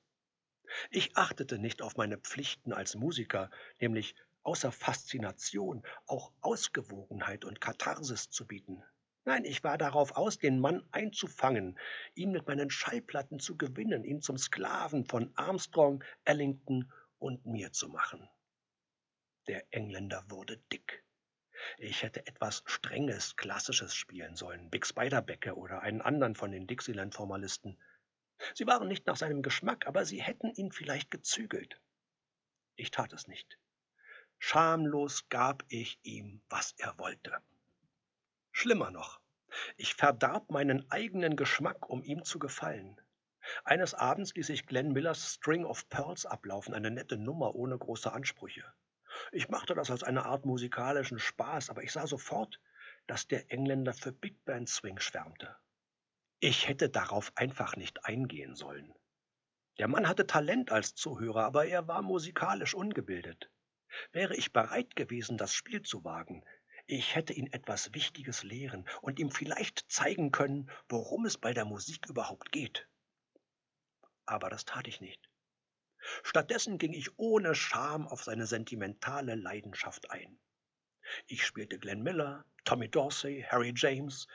Ich 0.90 1.16
achtete 1.18 1.60
nicht 1.60 1.82
auf 1.82 1.98
meine 1.98 2.18
Pflichten 2.18 2.74
als 2.74 2.96
Musiker, 2.96 3.50
nämlich 3.80 4.16
außer 4.44 4.72
Faszination 4.72 5.84
auch 6.06 6.32
Ausgewogenheit 6.42 7.46
und 7.46 7.62
Katharsis 7.62 8.30
zu 8.30 8.46
bieten. 8.46 8.84
Nein, 9.26 9.46
ich 9.46 9.64
war 9.64 9.78
darauf 9.78 10.18
aus, 10.18 10.38
den 10.38 10.60
Mann 10.60 10.86
einzufangen, 10.92 11.80
ihn 12.14 12.32
mit 12.32 12.46
meinen 12.46 12.70
Schallplatten 12.70 13.40
zu 13.40 13.56
gewinnen, 13.56 14.04
ihn 14.04 14.22
zum 14.22 14.38
Sklaven 14.38 15.06
von 15.06 15.32
Armstrong, 15.36 16.04
Ellington 16.26 16.92
und 17.20 17.46
mir 17.46 17.72
zu 17.72 17.88
machen. 17.88 18.28
Der 19.48 19.66
Engländer 19.74 20.26
wurde 20.28 20.58
dick. 20.72 21.06
Ich 21.78 22.04
hätte 22.04 22.28
etwas 22.28 22.64
Strenges, 22.66 23.38
Klassisches 23.38 23.96
spielen 23.96 24.36
sollen, 24.36 24.70
Big 24.70 24.86
Spiderbecke 24.86 25.56
oder 25.56 25.82
einen 25.82 26.02
anderen 26.02 26.36
von 26.36 26.52
den 26.52 26.68
Dixieland-Formalisten. 26.68 27.78
Sie 28.54 28.68
waren 28.68 28.90
nicht 28.90 29.06
nach 29.06 29.16
seinem 29.16 29.42
Geschmack, 29.42 29.88
aber 29.88 30.04
sie 30.04 30.22
hätten 30.22 30.52
ihn 30.52 30.74
vielleicht 30.74 31.12
gezügelt. 31.12 31.80
Ich 32.76 32.92
tat 32.92 33.14
es 33.14 33.28
nicht. 33.28 33.58
Schamlos 34.38 35.30
gab 35.30 35.64
ich 35.70 36.00
ihm, 36.04 36.42
was 36.50 36.74
er 36.78 36.98
wollte. 37.00 37.42
Schlimmer 38.56 38.92
noch, 38.92 39.20
ich 39.78 39.96
verdarb 39.96 40.52
meinen 40.52 40.90
eigenen 40.92 41.36
Geschmack, 41.36 41.90
um 41.90 42.04
ihm 42.04 42.24
zu 42.24 42.38
gefallen. 42.38 43.02
Eines 43.64 43.96
Abends 43.96 44.36
ließ 44.36 44.50
ich 44.50 44.68
Glenn 44.68 44.94
Millers 44.94 45.34
String 45.34 45.66
of 45.66 45.90
Pearls 45.90 46.28
ablaufen, 46.28 46.76
eine 46.76 46.92
nette 46.92 47.18
Nummer 47.18 47.56
ohne 47.56 47.78
große 47.78 48.14
Ansprüche. 48.14 48.64
Ich 49.32 49.50
machte 49.50 49.74
das 49.74 49.90
als 49.90 50.04
eine 50.04 50.26
Art 50.26 50.46
musikalischen 50.46 51.18
Spaß, 51.18 51.72
aber 51.72 51.84
ich 51.84 51.92
sah 51.92 52.06
sofort, 52.06 52.62
dass 53.08 53.28
der 53.28 53.52
Engländer 53.52 53.94
für 53.94 54.12
Big 54.12 54.46
Band 54.46 54.70
Swing 54.70 55.00
schwärmte. 55.00 55.56
Ich 56.40 56.68
hätte 56.68 56.90
darauf 56.90 57.32
einfach 57.36 57.76
nicht 57.76 58.06
eingehen 58.06 58.56
sollen. 58.56 58.94
Der 59.80 59.88
Mann 59.88 60.08
hatte 60.08 60.28
Talent 60.28 60.72
als 60.72 60.94
Zuhörer, 60.94 61.44
aber 61.44 61.66
er 61.66 61.88
war 61.88 62.04
musikalisch 62.04 62.76
ungebildet. 62.76 63.50
Wäre 64.12 64.36
ich 64.36 64.54
bereit 64.54 64.96
gewesen, 64.96 65.38
das 65.38 65.54
Spiel 65.54 65.82
zu 65.82 66.04
wagen, 66.04 66.46
ich 66.86 67.16
hätte 67.16 67.34
ihn 67.34 67.48
etwas 67.48 67.94
Wichtiges 67.94 68.44
lehren 68.44 68.88
und 69.02 69.20
ihm 69.20 69.32
vielleicht 69.32 69.90
zeigen 69.90 70.32
können, 70.32 70.70
worum 70.90 71.26
es 71.26 71.38
bei 71.38 71.54
der 71.54 71.66
Musik 71.66 72.08
überhaupt 72.10 72.52
geht. 72.52 72.88
Aber 74.26 74.50
das 74.50 74.66
tat 74.66 74.88
ich 74.88 75.00
nicht. 75.02 75.30
Stattdessen 76.24 76.78
ging 76.78 76.94
ich 76.94 77.18
ohne 77.18 77.56
Scham 77.56 78.08
auf 78.08 78.24
seine 78.24 78.46
sentimentale 78.46 79.36
Leidenschaft 79.36 80.12
ein. 80.12 80.38
Ich 81.28 81.46
spielte 81.46 81.80
Glenn 81.80 82.04
Miller, 82.04 82.46
Tommy 82.66 82.90
Dorsey, 82.90 83.46
Harry 83.50 83.74
James. 83.76 84.28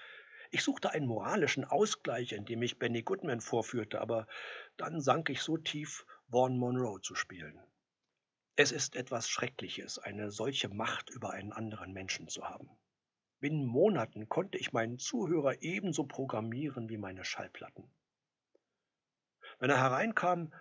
Ich 0.50 0.62
suchte 0.62 0.90
einen 0.90 1.06
moralischen 1.06 1.64
Ausgleich, 1.64 2.32
indem 2.32 2.62
ich 2.62 2.78
Benny 2.78 3.02
Goodman 3.02 3.40
vorführte, 3.42 4.00
aber 4.00 4.26
dann 4.78 5.00
sank 5.00 5.28
ich 5.28 5.42
so 5.42 5.58
tief, 5.58 6.06
Vaughan 6.28 6.58
Monroe 6.58 7.00
zu 7.00 7.14
spielen. 7.14 7.60
Es 8.60 8.72
ist 8.72 8.96
etwas 8.96 9.28
Schreckliches, 9.28 10.00
eine 10.00 10.32
solche 10.32 10.68
Macht 10.68 11.10
über 11.10 11.30
einen 11.30 11.52
anderen 11.52 11.92
Menschen 11.92 12.26
zu 12.26 12.48
haben. 12.48 12.68
Binnen 13.38 13.64
Monaten 13.64 14.28
konnte 14.28 14.58
ich 14.58 14.72
meinen 14.72 14.98
Zuhörer 14.98 15.62
ebenso 15.62 16.02
programmieren 16.02 16.88
wie 16.88 16.96
meine 16.96 17.24
Schallplatten. 17.24 17.88
Wenn 19.60 19.70
er 19.70 19.80
hereinkam, 19.80 20.52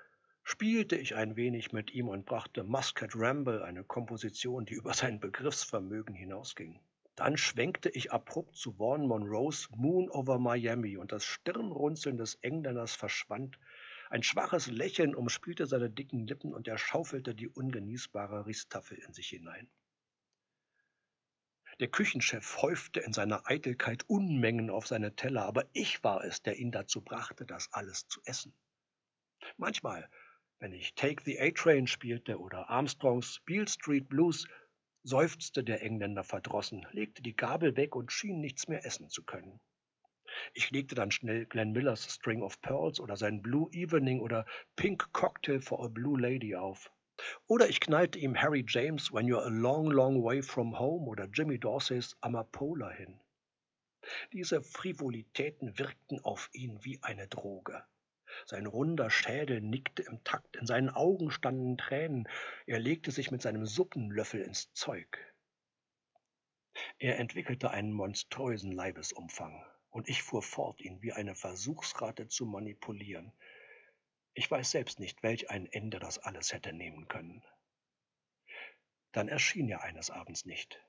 spielte 0.44 0.96
ich 0.96 1.16
ein 1.16 1.36
wenig 1.38 1.72
mit 1.72 1.90
ihm 1.90 2.08
und 2.08 2.28
brachte 2.28 2.64
Muscat 2.64 3.16
Ramble, 3.16 3.64
eine 3.64 3.84
Komposition, 3.84 4.68
die 4.68 4.76
über 4.76 4.94
sein 4.94 5.20
Begriffsvermögen 5.20 6.14
hinausging. 6.14 6.80
Dann 7.16 7.36
schwenkte 7.36 7.90
ich 7.90 8.12
abrupt 8.12 8.56
zu 8.58 8.78
Vaughan 8.78 9.08
Monroes 9.08 9.72
Moon 9.76 10.08
over 10.12 10.38
Miami 10.38 10.98
und 10.98 11.12
das 11.12 11.26
Stirnrunzeln 11.26 12.18
des 12.18 12.36
Engländers 12.44 12.94
verschwand. 12.94 13.58
Ein 14.10 14.24
schwaches 14.24 14.68
Lächeln 14.68 15.16
umspielte 15.16 15.66
seine 15.66 15.90
dicken 15.90 16.28
Lippen 16.28 16.54
und 16.54 16.68
er 16.68 16.78
schaufelte 16.78 17.36
die 17.36 17.50
ungenießbare 17.50 18.46
Ristafel 18.46 18.98
in 18.98 19.14
sich 19.14 19.30
hinein. 19.30 19.70
Der 21.80 21.90
Küchenchef 21.90 22.62
häufte 22.62 23.02
in 23.02 23.14
seiner 23.14 23.46
Eitelkeit 23.46 24.10
Unmengen 24.10 24.70
auf 24.70 24.88
seine 24.88 25.16
Teller, 25.16 25.46
aber 25.46 25.66
ich 25.74 26.04
war 26.04 26.24
es, 26.24 26.42
der 26.42 26.58
ihn 26.58 26.72
dazu 26.72 27.02
brachte, 27.02 27.46
das 27.46 27.72
alles 27.74 28.08
zu 28.08 28.22
essen. 28.24 28.54
Manchmal, 29.58 30.10
wenn 30.60 30.74
ich 30.74 30.96
Take 30.96 31.24
the 31.24 31.40
A-Train 31.40 31.86
spielte 31.86 32.40
oder 32.40 32.70
Armstrongs 32.70 33.42
Beale 33.46 33.68
Street 33.68 34.10
Blues, 34.10 34.48
seufzte 35.04 35.64
der 35.64 35.84
Engländer 35.84 36.24
verdrossen, 36.24 36.88
legte 36.92 37.22
die 37.22 37.36
Gabel 37.36 37.76
weg 37.76 37.96
und 37.96 38.12
schien 38.12 38.42
nichts 38.42 38.68
mehr 38.68 38.86
essen 38.86 39.10
zu 39.10 39.24
können. 39.24 39.60
Ich 40.54 40.72
legte 40.72 40.96
dann 40.96 41.12
schnell 41.12 41.46
Glenn 41.46 41.72
Millers 41.72 42.14
String 42.14 42.42
of 42.42 42.62
Pearls 42.62 43.00
oder 43.00 43.18
sein 43.18 43.42
Blue 43.42 43.70
Evening 43.72 44.20
oder 44.22 44.46
Pink 44.76 45.12
Cocktail 45.14 45.60
for 45.60 45.84
a 45.84 45.88
Blue 45.88 46.20
Lady 46.20 46.56
auf. 46.56 46.92
Oder 47.48 47.68
ich 47.68 47.80
knallte 47.80 48.20
ihm 48.20 48.40
Harry 48.40 48.64
James 48.68 49.12
When 49.12 49.26
You're 49.26 49.46
a 49.46 49.50
Long, 49.50 49.90
Long 49.90 50.24
Way 50.24 50.44
from 50.44 50.78
Home 50.78 51.08
oder 51.08 51.26
Jimmy 51.26 51.60
Dorseys 51.60 52.16
Amapola 52.22 52.90
hin. 52.92 53.20
Diese 54.32 54.62
Frivolitäten 54.62 55.78
wirkten 55.80 56.24
auf 56.24 56.50
ihn 56.54 56.84
wie 56.84 57.02
eine 57.02 57.28
Droge. 57.28 57.84
Sein 58.46 58.68
runder 58.68 59.10
Schädel 59.10 59.62
nickte 59.62 60.04
im 60.04 60.24
Takt, 60.24 60.56
in 60.58 60.68
seinen 60.68 60.90
Augen 60.90 61.32
standen 61.32 61.78
Tränen, 61.78 62.30
er 62.66 62.80
legte 62.80 63.12
sich 63.12 63.32
mit 63.32 63.42
seinem 63.42 63.66
Suppenlöffel 63.66 64.42
ins 64.42 64.72
Zeug. 64.74 65.18
Er 67.00 67.18
entwickelte 67.18 67.72
einen 67.72 67.92
monströsen 67.92 68.72
Leibesumfang, 68.72 69.66
und 69.90 70.10
ich 70.10 70.24
fuhr 70.24 70.42
fort, 70.42 70.82
ihn 70.82 71.02
wie 71.02 71.14
eine 71.14 71.36
Versuchsrate 71.36 72.28
zu 72.28 72.46
manipulieren. 72.46 73.32
Ich 74.34 74.50
weiß 74.50 74.72
selbst 74.72 75.00
nicht, 75.00 75.24
welch 75.24 75.50
ein 75.50 75.66
Ende 75.66 76.00
das 76.00 76.20
alles 76.20 76.54
hätte 76.54 76.74
nehmen 76.74 77.08
können. 77.08 77.44
Dann 79.12 79.30
erschien 79.30 79.70
er 79.70 79.82
eines 79.82 80.12
Abends 80.12 80.46
nicht. 80.46 80.80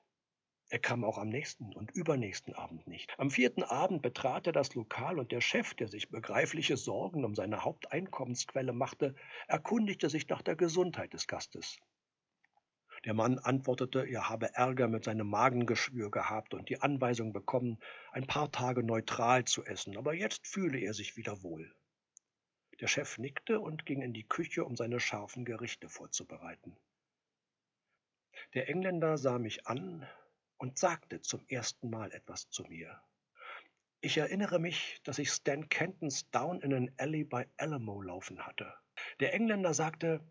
Er 0.71 0.77
kam 0.77 1.03
auch 1.03 1.17
am 1.17 1.29
nächsten 1.29 1.73
und 1.73 1.89
übernächsten 1.89 2.53
Abend 2.53 2.85
nicht. 2.85 3.11
Am 3.17 3.31
vierten 3.31 3.63
Abend 3.63 4.03
betrat 4.03 4.45
er 4.45 4.53
das 4.53 4.75
Lokal 4.75 5.17
und 5.17 5.31
der 5.31 5.41
Chef, 5.41 5.73
der 5.73 5.87
sich 5.87 6.09
begreifliche 6.09 6.77
Sorgen 6.77 7.25
um 7.25 7.33
seine 7.33 7.63
Haupteinkommensquelle 7.63 8.71
machte, 8.71 9.15
erkundigte 9.47 10.11
sich 10.11 10.29
nach 10.29 10.43
der 10.43 10.55
Gesundheit 10.55 11.13
des 11.13 11.25
Gastes. 11.25 11.79
Der 13.05 13.13
Mann 13.13 13.39
antwortete, 13.39 14.05
er 14.05 14.29
habe 14.29 14.53
Ärger 14.55 14.87
mit 14.87 15.05
seinem 15.05 15.29
Magengeschwür 15.29 16.11
gehabt 16.11 16.53
und 16.53 16.69
die 16.69 16.81
Anweisung 16.81 17.31
bekommen, 17.31 17.79
ein 18.11 18.27
paar 18.27 18.51
Tage 18.51 18.83
neutral 18.83 19.45
zu 19.45 19.63
essen, 19.63 19.97
aber 19.97 20.13
jetzt 20.13 20.47
fühle 20.47 20.79
er 20.79 20.93
sich 20.93 21.15
wieder 21.15 21.41
wohl. 21.41 21.73
Der 22.81 22.87
Chef 22.87 23.17
nickte 23.17 23.59
und 23.59 23.85
ging 23.85 24.01
in 24.01 24.13
die 24.13 24.27
Küche, 24.27 24.65
um 24.65 24.75
seine 24.75 24.99
scharfen 24.99 25.45
Gerichte 25.45 25.89
vorzubereiten. 25.89 26.77
Der 28.53 28.69
Engländer 28.69 29.17
sah 29.17 29.37
mich 29.37 29.67
an 29.67 30.07
und 30.57 30.77
sagte 30.77 31.21
zum 31.21 31.45
ersten 31.47 31.89
Mal 31.89 32.11
etwas 32.11 32.49
zu 32.49 32.63
mir. 32.63 33.01
Ich 34.01 34.17
erinnere 34.17 34.59
mich, 34.59 35.01
dass 35.03 35.19
ich 35.19 35.29
Stan 35.29 35.67
Kentons 35.67 36.29
Down 36.31 36.61
in 36.61 36.73
an 36.73 36.91
Alley 36.97 37.25
by 37.25 37.45
Alamo 37.57 38.01
laufen 38.01 38.45
hatte. 38.45 38.73
Der 39.19 39.33
Engländer 39.33 39.73
sagte, 39.73 40.21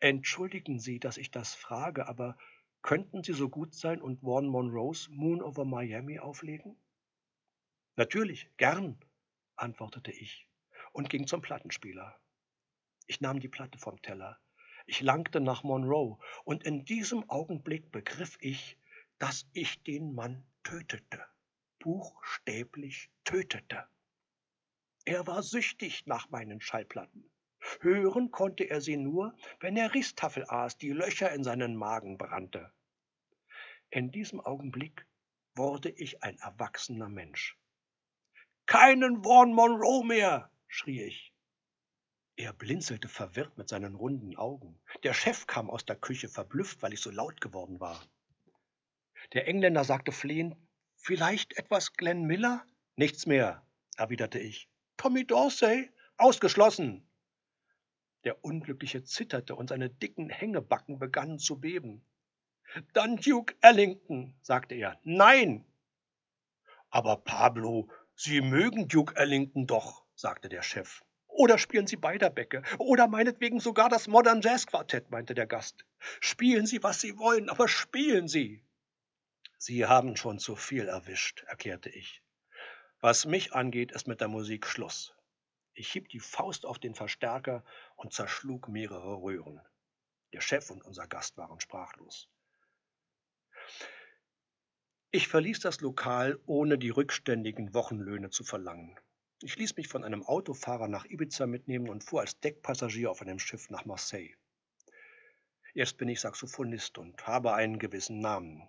Entschuldigen 0.00 0.78
Sie, 0.78 0.98
dass 0.98 1.18
ich 1.18 1.30
das 1.30 1.54
frage, 1.54 2.08
aber 2.08 2.38
könnten 2.80 3.22
Sie 3.22 3.34
so 3.34 3.50
gut 3.50 3.74
sein 3.74 4.00
und 4.00 4.22
Vaughan 4.22 4.46
Monroes 4.46 5.10
Moon 5.10 5.42
over 5.42 5.66
Miami 5.66 6.18
auflegen? 6.18 6.76
Natürlich, 7.96 8.48
gern, 8.56 8.98
antwortete 9.56 10.10
ich 10.10 10.48
und 10.92 11.10
ging 11.10 11.26
zum 11.26 11.42
Plattenspieler. 11.42 12.18
Ich 13.06 13.20
nahm 13.20 13.40
die 13.40 13.48
Platte 13.48 13.78
vom 13.78 14.00
Teller. 14.00 14.40
Ich 14.86 15.02
langte 15.02 15.38
nach 15.38 15.64
Monroe, 15.64 16.18
und 16.44 16.64
in 16.64 16.86
diesem 16.86 17.28
Augenblick 17.28 17.92
begriff 17.92 18.38
ich, 18.40 18.78
dass 19.18 19.46
ich 19.52 19.82
den 19.82 20.14
Mann 20.14 20.42
tötete, 20.62 21.22
buchstäblich 21.78 23.10
tötete. 23.24 23.86
Er 25.04 25.26
war 25.26 25.42
süchtig 25.42 26.06
nach 26.06 26.30
meinen 26.30 26.62
Schallplatten. 26.62 27.30
Hören 27.80 28.30
konnte 28.30 28.64
er 28.64 28.80
sie 28.80 28.96
nur, 28.96 29.34
wenn 29.60 29.76
er 29.76 29.94
Ristafel 29.94 30.44
aß, 30.48 30.78
die 30.78 30.90
Löcher 30.90 31.32
in 31.32 31.44
seinen 31.44 31.76
Magen 31.76 32.18
brannte. 32.18 32.72
In 33.90 34.10
diesem 34.10 34.40
Augenblick 34.40 35.06
wurde 35.54 35.90
ich 35.90 36.22
ein 36.22 36.38
erwachsener 36.38 37.08
Mensch. 37.08 37.58
Keinen 38.66 39.24
Vaughan 39.24 39.52
Monroe 39.52 40.04
mehr, 40.04 40.50
schrie 40.68 41.02
ich. 41.02 41.34
Er 42.36 42.52
blinzelte 42.52 43.08
verwirrt 43.08 43.58
mit 43.58 43.68
seinen 43.68 43.94
runden 43.94 44.36
Augen. 44.36 44.80
Der 45.02 45.12
Chef 45.12 45.46
kam 45.46 45.68
aus 45.68 45.84
der 45.84 45.96
Küche 45.96 46.28
verblüfft, 46.28 46.80
weil 46.80 46.94
ich 46.94 47.00
so 47.00 47.10
laut 47.10 47.40
geworden 47.40 47.80
war. 47.80 48.00
Der 49.34 49.46
Engländer 49.46 49.84
sagte 49.84 50.12
flehend, 50.12 50.56
vielleicht 50.96 51.58
etwas 51.58 51.92
Glenn 51.92 52.24
Miller? 52.24 52.64
Nichts 52.96 53.26
mehr, 53.26 53.66
erwiderte 53.96 54.38
ich. 54.38 54.70
Tommy 54.96 55.26
Dorsey? 55.26 55.90
Ausgeschlossen. 56.16 57.09
Der 58.24 58.44
Unglückliche 58.44 59.02
zitterte 59.02 59.54
und 59.54 59.68
seine 59.68 59.88
dicken 59.88 60.28
Hängebacken 60.28 60.98
begannen 60.98 61.38
zu 61.38 61.58
beben. 61.58 62.04
Dann 62.92 63.16
Duke 63.16 63.54
Ellington, 63.62 64.34
sagte 64.42 64.74
er. 64.74 64.98
Nein. 65.02 65.64
Aber 66.90 67.16
Pablo, 67.16 67.88
Sie 68.14 68.40
mögen 68.40 68.88
Duke 68.88 69.16
Ellington 69.16 69.66
doch, 69.66 70.04
sagte 70.14 70.48
der 70.48 70.62
Chef. 70.62 71.02
Oder 71.26 71.56
spielen 71.56 71.86
Sie 71.86 71.96
Beiderbecke. 71.96 72.62
Oder 72.78 73.08
meinetwegen 73.08 73.60
sogar 73.60 73.88
das 73.88 74.08
Modern 74.08 74.42
Jazz 74.42 74.66
Quartett, 74.66 75.10
meinte 75.10 75.34
der 75.34 75.46
Gast. 75.46 75.86
Spielen 76.20 76.66
Sie, 76.66 76.82
was 76.82 77.00
Sie 77.00 77.16
wollen, 77.16 77.48
aber 77.48 77.68
spielen 77.68 78.28
Sie. 78.28 78.62
Sie 79.56 79.86
haben 79.86 80.16
schon 80.16 80.38
zu 80.38 80.56
viel 80.56 80.88
erwischt, 80.88 81.44
erklärte 81.46 81.88
ich. 81.88 82.22
Was 83.00 83.24
mich 83.24 83.54
angeht, 83.54 83.92
ist 83.92 84.06
mit 84.06 84.20
der 84.20 84.28
Musik 84.28 84.66
Schluss. 84.66 85.14
Ich 85.74 85.92
hieb 85.92 86.08
die 86.08 86.20
Faust 86.20 86.66
auf 86.66 86.78
den 86.78 86.94
Verstärker 86.94 87.64
und 87.96 88.12
zerschlug 88.12 88.68
mehrere 88.68 89.22
Röhren. 89.22 89.60
Der 90.32 90.40
Chef 90.40 90.70
und 90.70 90.84
unser 90.84 91.06
Gast 91.06 91.36
waren 91.36 91.60
sprachlos. 91.60 92.28
Ich 95.12 95.26
verließ 95.26 95.60
das 95.60 95.80
Lokal, 95.80 96.38
ohne 96.46 96.78
die 96.78 96.90
rückständigen 96.90 97.74
Wochenlöhne 97.74 98.30
zu 98.30 98.44
verlangen. 98.44 98.98
Ich 99.42 99.56
ließ 99.56 99.76
mich 99.76 99.88
von 99.88 100.04
einem 100.04 100.22
Autofahrer 100.22 100.86
nach 100.86 101.04
Ibiza 101.04 101.46
mitnehmen 101.46 101.88
und 101.88 102.04
fuhr 102.04 102.20
als 102.20 102.38
Deckpassagier 102.40 103.10
auf 103.10 103.22
einem 103.22 103.38
Schiff 103.38 103.70
nach 103.70 103.84
Marseille. 103.86 104.34
Jetzt 105.72 105.96
bin 105.98 106.08
ich 106.08 106.20
Saxophonist 106.20 106.98
und 106.98 107.26
habe 107.26 107.54
einen 107.54 107.78
gewissen 107.78 108.20
Namen. 108.20 108.68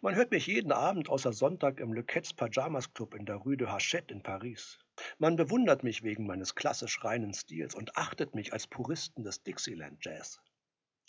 Man 0.00 0.14
hört 0.14 0.30
mich 0.30 0.46
jeden 0.46 0.72
Abend 0.72 1.08
außer 1.08 1.32
Sonntag 1.32 1.80
im 1.80 1.92
Le 1.92 2.02
Quetz 2.02 2.32
Pajamas 2.32 2.92
Club 2.94 3.14
in 3.14 3.26
der 3.26 3.36
Rue 3.36 3.56
de 3.56 3.68
Hachette 3.68 4.12
in 4.12 4.22
Paris. 4.22 4.78
Man 5.18 5.36
bewundert 5.36 5.82
mich 5.82 6.02
wegen 6.02 6.26
meines 6.26 6.54
klassisch 6.54 7.02
reinen 7.04 7.34
Stils 7.34 7.74
und 7.74 7.96
achtet 7.96 8.34
mich 8.34 8.52
als 8.52 8.66
Puristen 8.66 9.24
des 9.24 9.42
Dixieland 9.42 10.04
Jazz. 10.04 10.40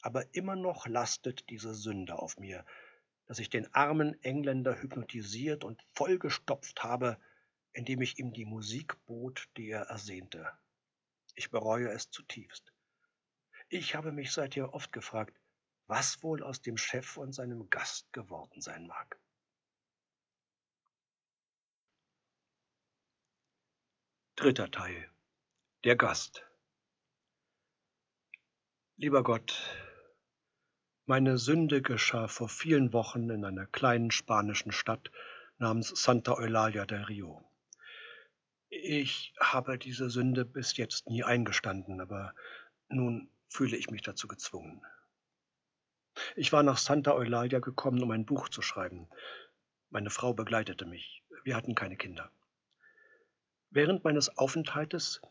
Aber 0.01 0.25
immer 0.33 0.55
noch 0.55 0.87
lastet 0.87 1.49
diese 1.49 1.73
Sünde 1.73 2.17
auf 2.17 2.37
mir, 2.37 2.65
dass 3.27 3.39
ich 3.39 3.49
den 3.49 3.73
armen 3.73 4.21
Engländer 4.23 4.81
hypnotisiert 4.81 5.63
und 5.63 5.81
vollgestopft 5.93 6.83
habe 6.83 7.17
indem 7.73 8.01
ich 8.01 8.19
ihm 8.19 8.33
die 8.33 8.45
Musik 8.45 8.97
bot, 9.05 9.49
die 9.57 9.69
er 9.69 9.83
ersehnte. 9.83 10.51
Ich 11.35 11.49
bereue 11.51 11.89
es 11.89 12.09
zutiefst. 12.09 12.73
Ich 13.69 13.95
habe 13.95 14.11
mich 14.11 14.31
seither 14.31 14.73
oft 14.73 14.91
gefragt, 14.91 15.39
was 15.91 16.23
wohl 16.23 16.41
aus 16.41 16.61
dem 16.61 16.77
Chef 16.77 17.17
und 17.17 17.33
seinem 17.33 17.69
Gast 17.69 18.13
geworden 18.13 18.61
sein 18.61 18.87
mag. 18.87 19.19
Dritter 24.37 24.71
Teil. 24.71 25.11
Der 25.83 25.97
Gast. 25.97 26.47
Lieber 28.95 29.21
Gott, 29.21 29.53
meine 31.07 31.37
Sünde 31.37 31.81
geschah 31.81 32.29
vor 32.29 32.47
vielen 32.47 32.93
Wochen 32.93 33.29
in 33.29 33.43
einer 33.43 33.65
kleinen 33.65 34.11
spanischen 34.11 34.71
Stadt 34.71 35.11
namens 35.57 35.89
Santa 35.89 36.35
Eulalia 36.35 36.85
del 36.85 37.03
Rio. 37.03 37.43
Ich 38.69 39.33
habe 39.41 39.77
diese 39.77 40.09
Sünde 40.09 40.45
bis 40.45 40.77
jetzt 40.77 41.09
nie 41.09 41.25
eingestanden, 41.25 41.99
aber 41.99 42.33
nun 42.87 43.29
fühle 43.49 43.75
ich 43.75 43.89
mich 43.89 44.03
dazu 44.03 44.29
gezwungen. 44.29 44.81
Ich 46.35 46.51
war 46.53 46.63
nach 46.63 46.77
Santa 46.77 47.13
Eulalia 47.13 47.59
gekommen, 47.59 48.01
um 48.01 48.11
ein 48.11 48.25
Buch 48.25 48.49
zu 48.49 48.61
schreiben. 48.61 49.07
Meine 49.89 50.09
Frau 50.09 50.33
begleitete 50.33 50.85
mich. 50.85 51.23
Wir 51.43 51.55
hatten 51.55 51.75
keine 51.75 51.97
Kinder. 51.97 52.31
Während 53.69 54.03
meines 54.03 54.37
Aufenthaltes 54.37 55.21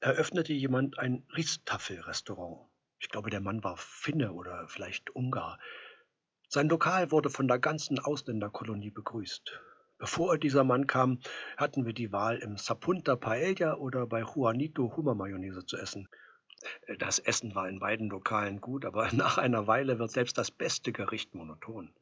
eröffnete 0.00 0.52
jemand 0.52 0.98
ein 0.98 1.26
Riestafelrestaurant. 1.36 2.68
Ich 2.98 3.08
glaube, 3.08 3.30
der 3.30 3.40
Mann 3.40 3.62
war 3.64 3.76
Finne 3.76 4.32
oder 4.32 4.66
vielleicht 4.68 5.14
Ungar. 5.14 5.58
Sein 6.48 6.68
Lokal 6.68 7.10
wurde 7.10 7.30
von 7.30 7.48
der 7.48 7.58
ganzen 7.58 7.98
Ausländerkolonie 7.98 8.90
begrüßt. 8.90 9.60
Bevor 9.98 10.38
dieser 10.38 10.64
Mann 10.64 10.86
kam, 10.86 11.20
hatten 11.56 11.86
wir 11.86 11.92
die 11.92 12.12
Wahl, 12.12 12.38
im 12.38 12.56
Sapunta 12.56 13.16
Paella 13.16 13.76
oder 13.76 14.06
bei 14.06 14.20
Juanito 14.20 14.96
Hummermayonnaise 14.96 15.64
zu 15.66 15.76
essen. 15.76 16.08
Das 16.98 17.18
Essen 17.18 17.54
war 17.54 17.68
in 17.68 17.78
beiden 17.78 18.08
Lokalen 18.08 18.60
gut, 18.60 18.84
aber 18.84 19.08
nach 19.12 19.38
einer 19.38 19.66
Weile 19.66 19.98
wird 19.98 20.10
selbst 20.10 20.38
das 20.38 20.50
beste 20.50 20.92
Gericht 20.92 21.34
monoton. 21.34 21.92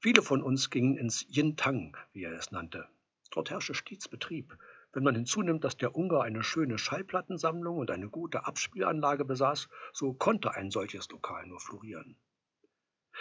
Viele 0.00 0.22
von 0.22 0.42
uns 0.42 0.70
gingen 0.70 0.96
ins 0.96 1.24
Yin 1.28 1.56
Tang, 1.56 1.96
wie 2.12 2.24
er 2.24 2.32
es 2.32 2.50
nannte. 2.50 2.88
Dort 3.30 3.50
herrschte 3.50 3.74
stets 3.74 4.08
Betrieb. 4.08 4.56
Wenn 4.92 5.04
man 5.04 5.14
hinzunimmt, 5.14 5.64
dass 5.64 5.76
der 5.76 5.94
Ungar 5.96 6.24
eine 6.24 6.42
schöne 6.42 6.76
Schallplattensammlung 6.76 7.78
und 7.78 7.90
eine 7.90 8.08
gute 8.08 8.44
Abspielanlage 8.44 9.24
besaß, 9.24 9.68
so 9.92 10.12
konnte 10.12 10.54
ein 10.54 10.70
solches 10.70 11.08
Lokal 11.08 11.46
nur 11.46 11.60
florieren. 11.60 12.16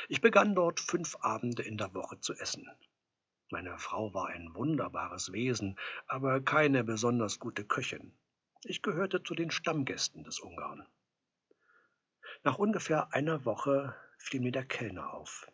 Ich 0.10 0.22
begann 0.22 0.56
dort 0.56 0.80
fünf 0.80 1.16
Abende 1.22 1.64
in 1.64 1.78
der 1.78 1.94
Woche 1.94 2.20
zu 2.20 2.34
essen. 2.34 2.68
Meine 3.52 3.78
Frau 3.78 4.14
war 4.14 4.28
ein 4.28 4.56
wunderbares 4.56 5.32
Wesen, 5.34 5.78
aber 6.08 6.42
keine 6.42 6.84
besonders 6.84 7.40
gute 7.40 7.64
Köchin. 7.64 8.14
Ich 8.64 8.84
gehörte 8.84 9.24
zu 9.24 9.34
den 9.34 9.50
Stammgästen 9.50 10.24
des 10.24 10.40
Ungarn. 10.40 10.86
Nach 12.44 12.60
ungefähr 12.60 13.12
einer 13.12 13.44
Woche 13.44 13.96
fiel 14.20 14.40
mir 14.40 14.52
der 14.52 14.66
Kellner 14.66 15.16
auf. 15.16 15.52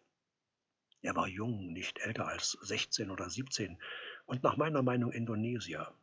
Er 1.02 1.15
war 1.15 1.30
jung, 1.30 1.72
nicht 1.72 2.00
älter 2.00 2.28
als 2.28 2.52
16 2.62 3.10
oder 3.10 3.30
17 3.30 3.82
und 4.26 4.43
nach 4.43 4.58
meiner 4.58 4.84
Meinung 4.84 5.13
Indonesier. 5.13 5.93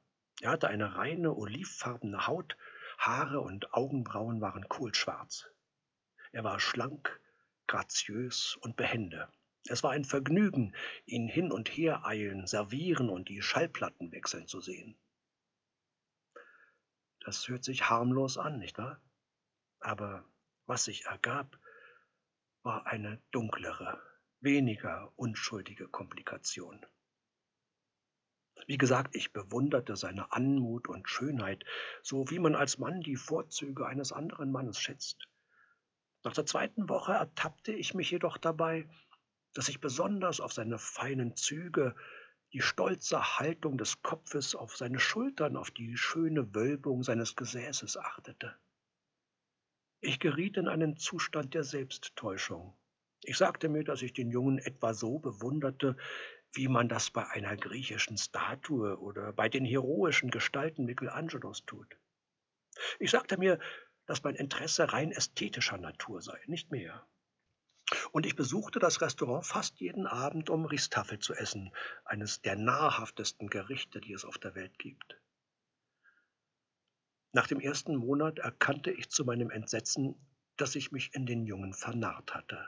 Er 0.41 0.53
hatte 0.53 0.69
eine 0.69 0.97
reine 0.97 1.35
olivfarbene 1.35 2.27
Haut, 2.27 2.57
Haare 2.97 3.41
und 3.41 3.75
Augenbrauen 3.75 4.41
waren 4.41 4.67
kohlschwarz. 4.71 5.51
Er 6.33 6.43
war 6.43 6.59
schlank, 6.59 7.21
graziös 7.67 8.57
und 8.63 8.77
behende. 8.77 9.29
Es 9.67 9.83
war 9.83 9.91
ein 9.91 10.07
Vergnügen, 10.07 10.75
ihn 11.05 11.29
hin 11.29 11.53
und 11.53 11.69
her 11.69 12.07
eilen, 12.07 12.47
servieren 12.47 13.11
und 13.11 13.29
die 13.29 13.43
Schallplatten 13.43 14.11
wechseln 14.11 14.47
zu 14.47 14.63
sehen. 14.63 14.97
Das 17.25 17.49
hört 17.49 17.65
sich 17.65 17.89
harmlos 17.89 18.37
an, 18.37 18.59
nicht 18.59 18.77
wahr? 18.79 19.01
Aber 19.81 20.25
was 20.67 20.85
sich 20.85 21.07
ergab, 21.07 21.59
war 22.63 22.87
eine 22.87 23.21
dunklere, 23.31 24.01
weniger 24.41 25.13
unschuldige 25.17 25.89
Komplikation. 25.89 26.85
Wie 28.67 28.79
gesagt, 28.79 29.15
ich 29.17 29.33
bewunderte 29.33 29.97
seine 29.97 30.33
Anmut 30.33 30.87
und 30.89 31.09
Schönheit, 31.09 31.65
so 32.03 32.31
wie 32.31 32.39
man 32.39 32.55
als 32.55 32.79
Mann 32.79 33.01
die 33.01 33.17
Vorzüge 33.17 33.87
eines 33.87 34.13
anderen 34.13 34.53
Mannes 34.53 34.79
schätzt. 34.79 35.27
Nach 36.23 36.33
der 36.33 36.47
zweiten 36.47 36.89
Woche 36.89 37.13
ertappte 37.13 37.73
ich 37.73 37.95
mich 37.95 38.11
jedoch 38.11 38.39
dabei, 38.39 38.89
dass 39.55 39.69
ich 39.69 39.81
besonders 39.81 40.41
auf 40.41 40.53
seine 40.53 40.79
feinen 40.79 41.37
Züge, 41.37 41.95
die 42.55 42.63
stolze 42.63 43.39
Haltung 43.41 43.77
des 43.79 44.01
Kopfes, 44.03 44.55
auf 44.55 44.77
seine 44.77 45.01
Schultern, 45.01 45.57
auf 45.57 45.73
die 45.73 45.97
schöne 45.97 46.55
Wölbung 46.55 47.03
seines 47.03 47.35
Gesäßes 47.35 47.97
achtete. 47.97 48.57
Ich 50.01 50.21
geriet 50.21 50.57
in 50.57 50.69
einen 50.69 50.97
Zustand 50.97 51.53
der 51.55 51.65
Selbsttäuschung. 51.65 52.73
Ich 53.25 53.39
sagte 53.39 53.69
mir, 53.69 53.83
dass 53.83 54.03
ich 54.03 54.13
den 54.13 54.31
Jungen 54.31 54.59
etwa 54.59 54.95
so 54.95 55.19
bewunderte, 55.19 55.97
wie 56.53 56.69
man 56.69 56.89
das 56.89 57.11
bei 57.11 57.27
einer 57.29 57.57
griechischen 57.57 58.17
Statue 58.17 59.01
oder 59.01 59.33
bei 59.33 59.49
den 59.49 59.65
heroischen 59.65 60.31
Gestalten 60.31 60.85
Michelangelos 60.85 61.67
tut. 61.67 61.99
Ich 63.01 63.11
sagte 63.11 63.37
mir, 63.37 63.59
dass 64.07 64.23
mein 64.23 64.37
Interesse 64.37 64.93
rein 64.93 65.11
ästhetischer 65.11 65.79
Natur 65.79 66.23
sei, 66.23 66.39
nicht 66.47 66.71
mehr. 66.71 67.05
Und 68.13 68.27
ich 68.27 68.37
besuchte 68.37 68.79
das 68.79 69.01
Restaurant 69.01 69.45
fast 69.45 69.81
jeden 69.81 70.07
Abend, 70.07 70.49
um 70.51 70.65
Ristafel 70.65 71.19
zu 71.19 71.35
essen, 71.35 71.73
eines 72.05 72.41
der 72.41 72.57
nahrhaftesten 72.57 73.49
Gerichte, 73.49 74.01
die 74.01 74.13
es 74.13 74.25
auf 74.25 74.39
der 74.39 74.55
Welt 74.55 74.79
gibt. 74.79 75.21
Nach 77.33 77.47
dem 77.47 77.61
ersten 77.61 77.97
Monat 77.97 78.39
erkannte 78.39 78.91
ich 78.91 79.11
zu 79.11 79.25
meinem 79.25 79.51
Entsetzen, 79.51 80.15
dass 80.57 80.77
ich 80.77 80.93
mich 80.93 81.15
in 81.15 81.27
den 81.27 81.45
Jungen 81.45 81.75
vernarrt 81.75 82.35
hatte. 82.35 82.65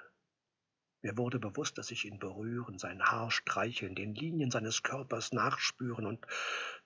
Mir 1.02 1.16
wurde 1.16 1.38
bewusst, 1.38 1.78
dass 1.78 1.92
ich 1.92 2.04
ihn 2.04 2.18
berühren, 2.18 2.78
sein 2.78 3.00
Haar 3.00 3.30
streicheln, 3.30 3.94
den 3.94 4.14
Linien 4.14 4.50
seines 4.50 4.82
Körpers 4.82 5.32
nachspüren 5.32 6.04
und 6.04 6.26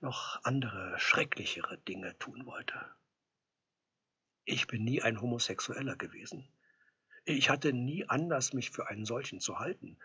noch 0.01 0.45
andere, 0.45 0.99
schrecklichere 0.99 1.79
Dinge 1.79 2.19
tun 2.19 2.45
wollte. 2.45 2.79
Ich 4.45 4.67
bin 4.67 4.85
nie 4.85 5.01
ein 5.01 5.23
Homosexueller 5.23 5.97
gewesen. 5.97 6.47
Ich 7.25 7.51
hatte 7.51 7.73
nie 7.73 8.09
Anlass, 8.09 8.53
mich 8.53 8.71
für 8.71 8.89
einen 8.89 9.05
solchen 9.05 9.41
zu 9.41 9.59
halten. 9.59 9.99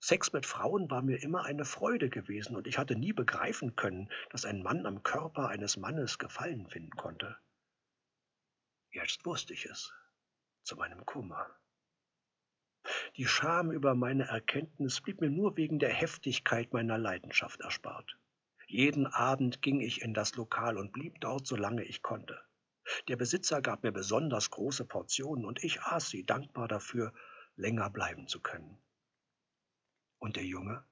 Sex 0.00 0.32
mit 0.32 0.46
Frauen 0.46 0.90
war 0.90 1.02
mir 1.02 1.22
immer 1.22 1.44
eine 1.44 1.64
Freude 1.64 2.08
gewesen, 2.08 2.56
und 2.56 2.66
ich 2.66 2.78
hatte 2.78 2.96
nie 2.96 3.12
begreifen 3.12 3.76
können, 3.76 4.10
dass 4.30 4.44
ein 4.44 4.62
Mann 4.62 4.86
am 4.86 5.02
Körper 5.02 5.48
eines 5.48 5.76
Mannes 5.76 6.18
Gefallen 6.18 6.66
finden 6.66 6.96
konnte. 6.96 7.36
Jetzt 8.92 9.24
wusste 9.24 9.52
ich 9.52 9.66
es, 9.66 9.92
zu 10.62 10.76
meinem 10.76 11.04
Kummer. 11.06 11.46
Die 13.16 13.26
Scham 13.26 13.70
über 13.70 13.94
meine 13.94 14.24
Erkenntnis 14.24 15.00
blieb 15.00 15.20
mir 15.20 15.30
nur 15.30 15.56
wegen 15.56 15.78
der 15.78 15.92
Heftigkeit 15.92 16.72
meiner 16.72 16.96
Leidenschaft 16.96 17.60
erspart. 17.60 18.16
Jeden 18.66 19.06
Abend 19.06 19.62
ging 19.62 19.80
ich 19.80 20.00
in 20.00 20.14
das 20.14 20.34
Lokal 20.34 20.78
und 20.78 20.92
blieb 20.92 21.20
dort, 21.20 21.46
solange 21.46 21.84
ich 21.84 22.02
konnte. 22.02 22.40
Der 23.08 23.16
Besitzer 23.16 23.62
gab 23.62 23.82
mir 23.82 23.92
besonders 23.92 24.50
große 24.50 24.84
Portionen 24.84 25.44
und 25.44 25.64
ich 25.64 25.80
aß 25.82 26.08
sie, 26.08 26.24
dankbar 26.24 26.68
dafür, 26.68 27.12
länger 27.56 27.90
bleiben 27.90 28.28
zu 28.28 28.40
können. 28.40 28.78
Und 30.18 30.36
der 30.36 30.44
Junge? 30.44 30.84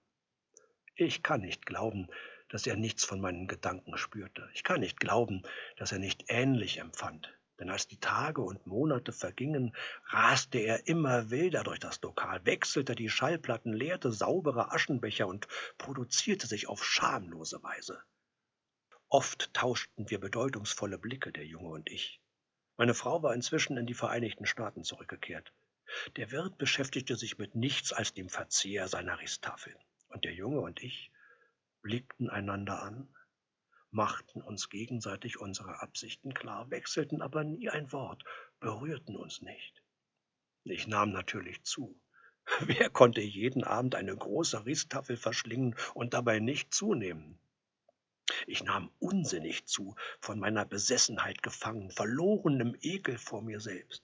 Ich 0.94 1.22
kann 1.22 1.42
nicht 1.42 1.66
glauben, 1.66 2.08
dass 2.48 2.66
er 2.66 2.76
nichts 2.76 3.04
von 3.04 3.20
meinen 3.20 3.46
Gedanken 3.46 3.96
spürte. 3.98 4.48
Ich 4.54 4.64
kann 4.64 4.80
nicht 4.80 4.98
glauben, 4.98 5.42
dass 5.76 5.92
er 5.92 5.98
nicht 5.98 6.24
ähnlich 6.28 6.78
empfand 6.78 7.38
denn 7.58 7.70
als 7.70 7.88
die 7.88 7.98
Tage 7.98 8.40
und 8.40 8.66
Monate 8.66 9.12
vergingen, 9.12 9.74
raste 10.06 10.58
er 10.58 10.86
immer 10.86 11.30
wilder 11.30 11.64
durch 11.64 11.80
das 11.80 12.00
Lokal, 12.02 12.44
wechselte 12.46 12.94
die 12.94 13.10
Schallplatten, 13.10 13.72
leerte 13.72 14.12
saubere 14.12 14.72
Aschenbecher 14.72 15.26
und 15.26 15.48
produzierte 15.76 16.46
sich 16.46 16.68
auf 16.68 16.84
schamlose 16.84 17.62
Weise. 17.62 18.00
Oft 19.10 19.54
tauschten 19.54 20.10
wir 20.10 20.20
bedeutungsvolle 20.20 20.98
Blicke, 20.98 21.32
der 21.32 21.46
Junge 21.46 21.70
und 21.70 21.90
ich. 21.90 22.20
Meine 22.76 22.92
Frau 22.92 23.22
war 23.22 23.34
inzwischen 23.34 23.78
in 23.78 23.86
die 23.86 23.94
Vereinigten 23.94 24.44
Staaten 24.44 24.84
zurückgekehrt. 24.84 25.54
Der 26.16 26.30
Wirt 26.30 26.58
beschäftigte 26.58 27.16
sich 27.16 27.38
mit 27.38 27.54
nichts 27.54 27.94
als 27.94 28.12
dem 28.12 28.28
Verzehr 28.28 28.86
seiner 28.86 29.18
Ristafeln. 29.18 29.78
Und 30.08 30.24
der 30.24 30.34
Junge 30.34 30.60
und 30.60 30.82
ich 30.82 31.10
blickten 31.80 32.28
einander 32.28 32.82
an, 32.82 33.08
machten 33.90 34.42
uns 34.42 34.68
gegenseitig 34.68 35.38
unsere 35.40 35.80
Absichten 35.80 36.34
klar, 36.34 36.70
wechselten 36.70 37.22
aber 37.22 37.44
nie 37.44 37.70
ein 37.70 37.90
Wort, 37.92 38.24
berührten 38.60 39.16
uns 39.16 39.40
nicht. 39.40 39.82
Ich 40.64 40.86
nahm 40.86 41.12
natürlich 41.12 41.62
zu. 41.64 41.98
Wer 42.60 42.90
konnte 42.90 43.22
jeden 43.22 43.64
Abend 43.64 43.94
eine 43.94 44.14
große 44.14 44.66
Ristafel 44.66 45.16
verschlingen 45.16 45.76
und 45.94 46.12
dabei 46.12 46.40
nicht 46.40 46.74
zunehmen? 46.74 47.40
Ich 48.46 48.62
nahm 48.62 48.90
unsinnig 48.98 49.66
zu, 49.66 49.94
von 50.20 50.38
meiner 50.38 50.64
Besessenheit 50.64 51.42
gefangen, 51.42 51.90
verloren 51.90 52.60
im 52.60 52.76
Ekel 52.80 53.18
vor 53.18 53.42
mir 53.42 53.60
selbst. 53.60 54.02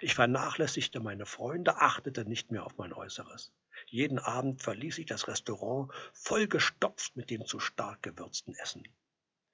Ich 0.00 0.14
vernachlässigte 0.14 1.00
meine 1.00 1.26
Freunde, 1.26 1.76
achtete 1.76 2.24
nicht 2.24 2.50
mehr 2.50 2.64
auf 2.64 2.76
mein 2.78 2.92
Äußeres. 2.92 3.52
Jeden 3.86 4.18
Abend 4.18 4.62
verließ 4.62 4.98
ich 4.98 5.06
das 5.06 5.28
Restaurant 5.28 5.92
vollgestopft 6.12 7.16
mit 7.16 7.30
dem 7.30 7.46
zu 7.46 7.60
stark 7.60 8.02
gewürzten 8.02 8.54
Essen. 8.54 8.86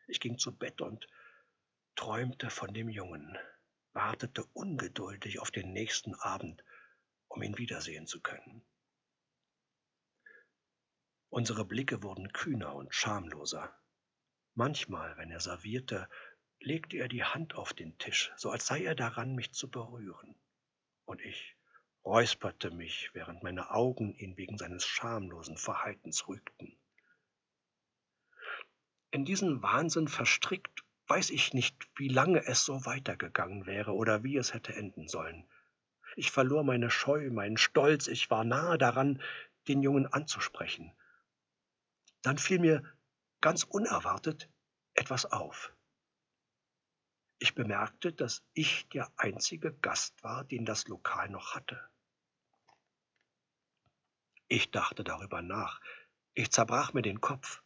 Ich 0.07 0.21
ging 0.21 0.39
zu 0.39 0.57
Bett 0.57 0.81
und 0.81 1.07
träumte 1.95 2.51
von 2.51 2.73
dem 2.73 2.89
Jungen, 2.89 3.37
wartete 3.93 4.45
ungeduldig 4.55 5.41
auf 5.41 5.51
den 5.51 5.73
nächsten 5.73 6.15
Abend, 6.15 6.65
um 7.29 7.43
ihn 7.43 7.59
wiedersehen 7.59 8.07
zu 8.07 8.21
können. 8.21 8.65
Unsere 11.29 11.65
Blicke 11.65 12.03
wurden 12.03 12.33
kühner 12.33 12.75
und 12.75 12.95
schamloser. 12.95 13.80
Manchmal, 14.55 15.17
wenn 15.17 15.31
er 15.31 15.41
servierte, 15.41 16.09
legte 16.61 16.99
er 16.99 17.09
die 17.09 17.25
Hand 17.25 17.55
auf 17.55 17.73
den 17.73 17.97
Tisch, 17.99 18.33
so 18.37 18.51
als 18.51 18.67
sei 18.67 18.85
er 18.85 18.95
daran, 18.95 19.35
mich 19.35 19.53
zu 19.53 19.71
berühren. 19.71 20.35
Und 21.05 21.21
ich 21.23 21.57
räusperte 22.05 22.71
mich, 22.71 23.11
während 23.13 23.43
meine 23.43 23.71
Augen 23.71 24.15
ihn 24.15 24.37
wegen 24.37 24.59
seines 24.59 24.87
schamlosen 24.87 25.57
Verhaltens 25.57 26.29
rügten. 26.29 26.77
In 29.11 29.25
diesen 29.25 29.63
Wahnsinn 29.63 30.09
verstrickt, 30.09 30.85
weiß 31.09 31.31
ich 31.31 31.53
nicht, 31.53 31.89
wie 31.97 32.09
lange 32.09 32.47
es 32.47 32.65
so 32.65 32.87
weitergegangen 32.87 33.67
wäre 33.67 33.93
oder 33.93 34.23
wie 34.23 34.37
es 34.37 34.55
hätte 34.55 34.75
enden 34.75 35.09
sollen. 35.09 35.49
Ich 36.17 36.31
verlor 36.31 36.63
meine 36.63 36.91
Scheu, 36.91 37.31
meinen 37.31 37.57
Stolz, 37.57 38.07
ich 38.07 38.31
war 38.31 38.45
nahe 38.45 38.79
daran, 38.79 39.21
den 39.69 39.83
Jungen 39.83 40.07
anzusprechen. 40.07 40.93
Dann 42.23 42.39
fiel 42.39 42.59
mir 42.59 42.85
ganz 43.41 43.65
unerwartet 43.65 44.49
etwas 44.95 45.27
auf. 45.27 45.73
Ich 47.39 47.55
bemerkte, 47.55 48.13
dass 48.13 48.43
ich 48.53 48.89
der 48.91 49.11
einzige 49.17 49.73
Gast 49.73 50.23
war, 50.23 50.45
den 50.45 50.67
das 50.67 50.89
Lokal 50.89 51.31
noch 51.31 51.55
hatte. 51.55 51.81
Ich 54.49 54.71
dachte 54.71 55.05
darüber 55.05 55.41
nach. 55.41 55.81
Ich 56.35 56.51
zerbrach 56.51 56.93
mir 56.93 57.03
den 57.03 57.21
Kopf. 57.21 57.63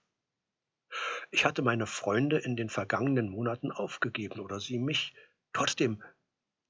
Ich 1.30 1.44
hatte 1.44 1.62
meine 1.62 1.86
Freunde 1.86 2.38
in 2.38 2.56
den 2.56 2.68
vergangenen 2.68 3.28
Monaten 3.28 3.72
aufgegeben 3.72 4.38
oder 4.40 4.60
sie 4.60 4.78
mich. 4.78 5.14
Trotzdem, 5.52 6.02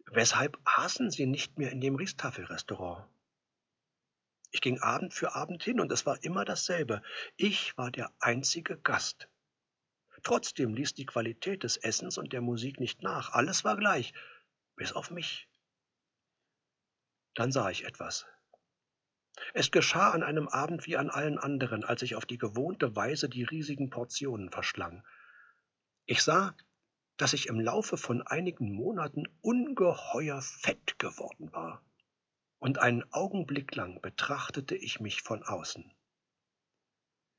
weshalb 0.06 0.58
aßen 0.64 1.10
sie 1.10 1.26
nicht 1.26 1.58
mehr 1.58 1.72
in 1.72 1.80
dem 1.80 1.96
Riestafelrestaurant? 1.96 3.06
Ich 4.54 4.60
ging 4.60 4.78
Abend 4.78 5.12
für 5.12 5.34
Abend 5.34 5.64
hin 5.64 5.80
und 5.80 5.90
es 5.90 6.06
war 6.06 6.22
immer 6.22 6.44
dasselbe. 6.44 7.02
Ich 7.36 7.76
war 7.76 7.90
der 7.90 8.12
einzige 8.20 8.78
Gast. 8.78 9.28
Trotzdem 10.22 10.74
ließ 10.74 10.94
die 10.94 11.06
Qualität 11.06 11.64
des 11.64 11.76
Essens 11.76 12.18
und 12.18 12.32
der 12.32 12.40
Musik 12.40 12.78
nicht 12.78 13.02
nach. 13.02 13.32
Alles 13.32 13.64
war 13.64 13.76
gleich, 13.76 14.14
bis 14.76 14.92
auf 14.92 15.10
mich. 15.10 15.48
Dann 17.34 17.50
sah 17.50 17.68
ich 17.68 17.84
etwas. 17.84 18.26
Es 19.54 19.72
geschah 19.72 20.12
an 20.12 20.22
einem 20.22 20.46
Abend 20.46 20.86
wie 20.86 20.96
an 20.96 21.10
allen 21.10 21.38
anderen, 21.38 21.82
als 21.82 22.02
ich 22.02 22.14
auf 22.14 22.24
die 22.24 22.38
gewohnte 22.38 22.94
Weise 22.94 23.28
die 23.28 23.42
riesigen 23.42 23.90
Portionen 23.90 24.52
verschlang. 24.52 25.04
Ich 26.06 26.22
sah, 26.22 26.54
dass 27.16 27.32
ich 27.32 27.48
im 27.48 27.58
Laufe 27.58 27.96
von 27.96 28.22
einigen 28.22 28.72
Monaten 28.72 29.26
ungeheuer 29.40 30.40
fett 30.40 30.96
geworden 31.00 31.52
war 31.52 31.82
und 32.64 32.78
einen 32.78 33.04
Augenblick 33.12 33.74
lang 33.74 34.00
betrachtete 34.00 34.74
ich 34.74 34.98
mich 34.98 35.20
von 35.20 35.42
außen. 35.42 35.92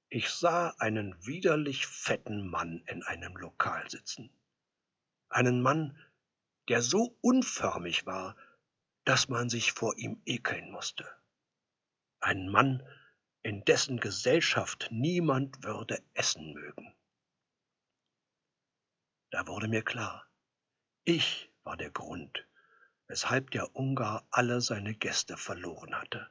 Ich 0.07 0.29
sah 0.29 0.69
einen 0.77 1.15
widerlich 1.25 1.87
fetten 1.87 2.47
Mann 2.47 2.83
in 2.85 3.01
einem 3.01 3.35
Lokal 3.35 3.89
sitzen. 3.89 4.29
Einen 5.29 5.63
Mann, 5.63 5.99
der 6.69 6.83
so 6.83 7.17
unförmig 7.21 8.05
war, 8.05 8.37
dass 9.03 9.27
man 9.27 9.49
sich 9.49 9.71
vor 9.71 9.97
ihm 9.97 10.21
ekeln 10.27 10.69
musste. 10.69 11.09
Ein 12.19 12.47
Mann, 12.47 12.87
in 13.41 13.65
dessen 13.65 13.99
Gesellschaft 13.99 14.89
niemand 14.91 15.63
würde 15.63 16.03
essen 16.13 16.53
mögen. 16.53 16.93
Da 19.31 19.47
wurde 19.47 19.69
mir 19.69 19.81
klar, 19.81 20.29
ich 21.03 21.51
war 21.63 21.77
der 21.77 21.89
Grund, 21.89 22.47
weshalb 23.07 23.51
der 23.51 23.75
Ungar 23.75 24.25
alle 24.31 24.61
seine 24.61 24.93
Gäste 24.93 25.37
verloren 25.37 25.95
hatte. 25.95 26.29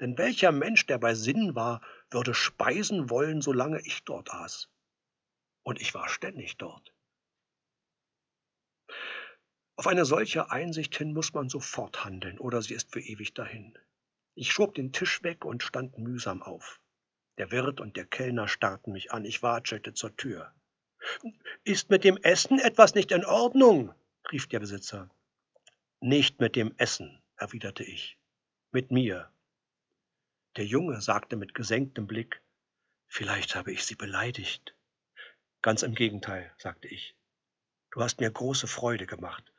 Denn 0.00 0.18
welcher 0.18 0.52
Mensch, 0.52 0.86
der 0.86 0.98
bei 0.98 1.14
Sinn 1.14 1.54
war, 1.54 1.80
würde 2.10 2.34
speisen 2.34 3.10
wollen, 3.10 3.40
solange 3.40 3.80
ich 3.80 4.04
dort 4.04 4.32
aß? 4.32 4.68
Und 5.62 5.80
ich 5.80 5.94
war 5.94 6.08
ständig 6.08 6.56
dort. 6.56 6.92
Auf 9.76 9.86
eine 9.86 10.04
solche 10.04 10.50
Einsicht 10.50 10.96
hin 10.96 11.12
muss 11.12 11.32
man 11.32 11.48
sofort 11.48 12.04
handeln, 12.04 12.38
oder 12.38 12.62
sie 12.62 12.74
ist 12.74 12.92
für 12.92 13.00
ewig 13.00 13.34
dahin. 13.34 13.76
Ich 14.34 14.52
schob 14.52 14.74
den 14.74 14.92
Tisch 14.92 15.22
weg 15.22 15.44
und 15.44 15.62
stand 15.62 15.98
mühsam 15.98 16.42
auf. 16.42 16.80
Der 17.38 17.50
Wirt 17.50 17.80
und 17.80 17.96
der 17.96 18.06
Kellner 18.06 18.46
starrten 18.46 18.92
mich 18.92 19.12
an, 19.12 19.24
ich 19.24 19.42
watschelte 19.42 19.94
zur 19.94 20.16
Tür. 20.16 20.52
Ist 21.64 21.90
mit 21.90 22.04
dem 22.04 22.16
Essen 22.18 22.58
etwas 22.58 22.94
nicht 22.94 23.10
in 23.10 23.24
Ordnung? 23.24 23.92
rief 24.30 24.48
der 24.48 24.60
Besitzer. 24.60 25.10
Nicht 26.06 26.38
mit 26.38 26.54
dem 26.54 26.74
Essen, 26.76 27.22
erwiderte 27.34 27.82
ich, 27.82 28.18
mit 28.72 28.90
mir. 28.90 29.32
Der 30.58 30.66
Junge 30.66 31.00
sagte 31.00 31.34
mit 31.34 31.54
gesenktem 31.54 32.06
Blick, 32.06 32.42
Vielleicht 33.06 33.54
habe 33.54 33.72
ich 33.72 33.86
Sie 33.86 33.94
beleidigt. 33.94 34.76
Ganz 35.62 35.82
im 35.82 35.94
Gegenteil, 35.94 36.54
sagte 36.58 36.88
ich. 36.88 37.16
Du 37.90 38.02
hast 38.02 38.20
mir 38.20 38.30
große 38.30 38.66
Freude 38.66 39.06
gemacht, 39.06 39.50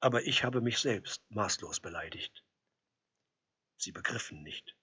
aber 0.00 0.24
ich 0.24 0.42
habe 0.42 0.60
mich 0.60 0.80
selbst 0.80 1.22
maßlos 1.30 1.78
beleidigt. 1.78 2.42
Sie 3.76 3.92
begriffen 3.92 4.42
nicht. 4.42 4.74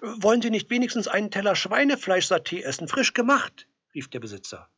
Wollen 0.00 0.40
Sie 0.40 0.48
nicht 0.48 0.70
wenigstens 0.70 1.08
einen 1.08 1.30
Teller 1.30 1.56
Schweinefleischsaté 1.56 2.62
essen, 2.62 2.88
frisch 2.88 3.12
gemacht? 3.12 3.68
rief 3.92 4.08
der 4.08 4.20
Besitzer. 4.20 4.70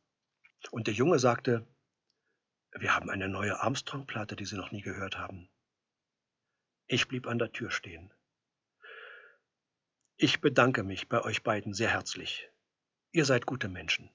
Und 0.72 0.88
der 0.88 0.94
Junge 0.94 1.20
sagte, 1.20 1.64
wir 2.80 2.94
haben 2.94 3.10
eine 3.10 3.28
neue 3.28 3.60
Armstrong-Platte, 3.60 4.36
die 4.36 4.44
Sie 4.44 4.56
noch 4.56 4.70
nie 4.70 4.82
gehört 4.82 5.18
haben. 5.18 5.48
Ich 6.86 7.08
blieb 7.08 7.26
an 7.26 7.38
der 7.38 7.52
Tür 7.52 7.70
stehen. 7.70 8.12
Ich 10.16 10.40
bedanke 10.40 10.82
mich 10.82 11.08
bei 11.08 11.22
euch 11.22 11.42
beiden 11.42 11.74
sehr 11.74 11.90
herzlich. 11.90 12.48
Ihr 13.12 13.24
seid 13.24 13.46
gute 13.46 13.68
Menschen. 13.68 14.10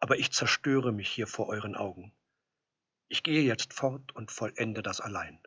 Aber 0.00 0.18
ich 0.18 0.32
zerstöre 0.32 0.92
mich 0.92 1.08
hier 1.08 1.26
vor 1.26 1.48
euren 1.48 1.74
Augen. 1.74 2.12
Ich 3.08 3.22
gehe 3.22 3.42
jetzt 3.42 3.72
fort 3.72 4.14
und 4.14 4.30
vollende 4.30 4.82
das 4.82 5.00
allein. 5.00 5.40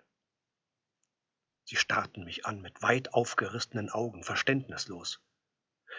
Sie 1.64 1.76
starrten 1.76 2.24
mich 2.24 2.46
an 2.46 2.60
mit 2.60 2.82
weit 2.82 3.14
aufgerissenen 3.14 3.90
Augen, 3.90 4.24
verständnislos. 4.24 5.22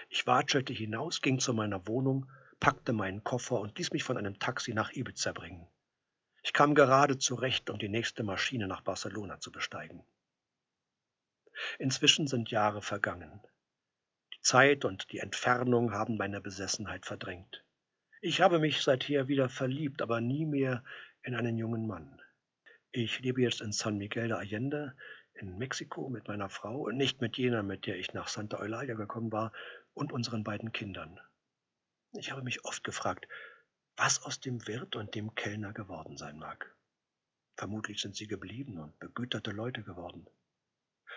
Ich 0.08 0.26
watschelte 0.26 0.72
hinaus, 0.72 1.22
ging 1.22 1.38
zu 1.38 1.54
meiner 1.54 1.86
Wohnung, 1.86 2.30
packte 2.58 2.92
meinen 2.92 3.22
Koffer 3.22 3.60
und 3.60 3.78
ließ 3.78 3.92
mich 3.92 4.02
von 4.02 4.18
einem 4.18 4.38
Taxi 4.38 4.74
nach 4.74 4.92
Ibiza 4.92 5.32
bringen. 5.32 5.66
Ich 6.43 6.53
kam 6.53 6.74
gerade 6.74 7.18
zurecht, 7.18 7.70
um 7.70 7.78
die 7.78 7.88
nächste 7.88 8.24
Maschine 8.24 8.66
nach 8.66 8.80
Barcelona 8.80 9.38
zu 9.40 9.53
besteigen. 9.53 10.05
Inzwischen 11.78 12.26
sind 12.26 12.51
Jahre 12.51 12.82
vergangen. 12.82 13.40
Die 14.34 14.40
Zeit 14.40 14.84
und 14.84 15.12
die 15.12 15.18
Entfernung 15.18 15.93
haben 15.93 16.16
meine 16.16 16.40
Besessenheit 16.40 17.07
verdrängt. 17.07 17.64
Ich 18.20 18.40
habe 18.40 18.59
mich 18.59 18.82
seither 18.82 19.28
wieder 19.28 19.49
verliebt, 19.49 20.03
aber 20.03 20.20
nie 20.20 20.47
mehr 20.47 20.84
in 21.22 21.34
einen 21.34 21.57
jungen 21.59 21.86
Mann. 21.86 22.20
Ich 22.90 23.20
lebe 23.20 23.40
jetzt 23.40 23.61
in 23.61 23.72
San 23.72 23.97
Miguel 23.97 24.28
de 24.28 24.36
Allende 24.36 24.97
in 25.34 25.57
Mexiko 25.57 26.09
mit 26.09 26.28
meiner 26.28 26.49
Frau 26.49 26.82
und 26.82 26.97
nicht 26.97 27.20
mit 27.20 27.38
jener, 27.38 27.62
mit 27.62 27.86
der 27.86 27.97
ich 27.97 28.12
nach 28.12 28.28
Santa 28.28 28.59
Eulalia 28.59 28.95
gekommen 28.95 29.32
war, 29.32 29.53
und 29.95 30.12
unseren 30.12 30.45
beiden 30.45 30.72
Kindern. 30.72 31.20
Ich 32.12 32.30
habe 32.30 32.43
mich 32.43 32.64
oft 32.64 32.84
gefragt, 32.84 33.26
was 33.97 34.22
aus 34.22 34.40
dem 34.40 34.66
Wirt 34.66 34.97
und 34.97 35.14
dem 35.14 35.34
Kellner 35.34 35.72
geworden 35.72 36.16
sein 36.16 36.38
mag. 36.38 36.74
Vermutlich 37.57 38.01
sind 38.01 38.16
sie 38.16 38.26
geblieben 38.26 38.78
und 38.78 38.99
begüterte 38.99 39.51
Leute 39.51 39.82
geworden. 39.82 40.26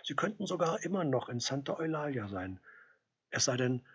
Sie 0.03 0.15
könnten 0.15 0.45
sogar 0.45 0.83
immer 0.83 1.03
noch 1.03 1.29
in 1.29 1.39
Santa 1.39 1.77
Eulalia 1.77 2.27
sein, 2.27 2.59
es 3.29 3.45
sei 3.45 3.57
denn, 3.57 3.85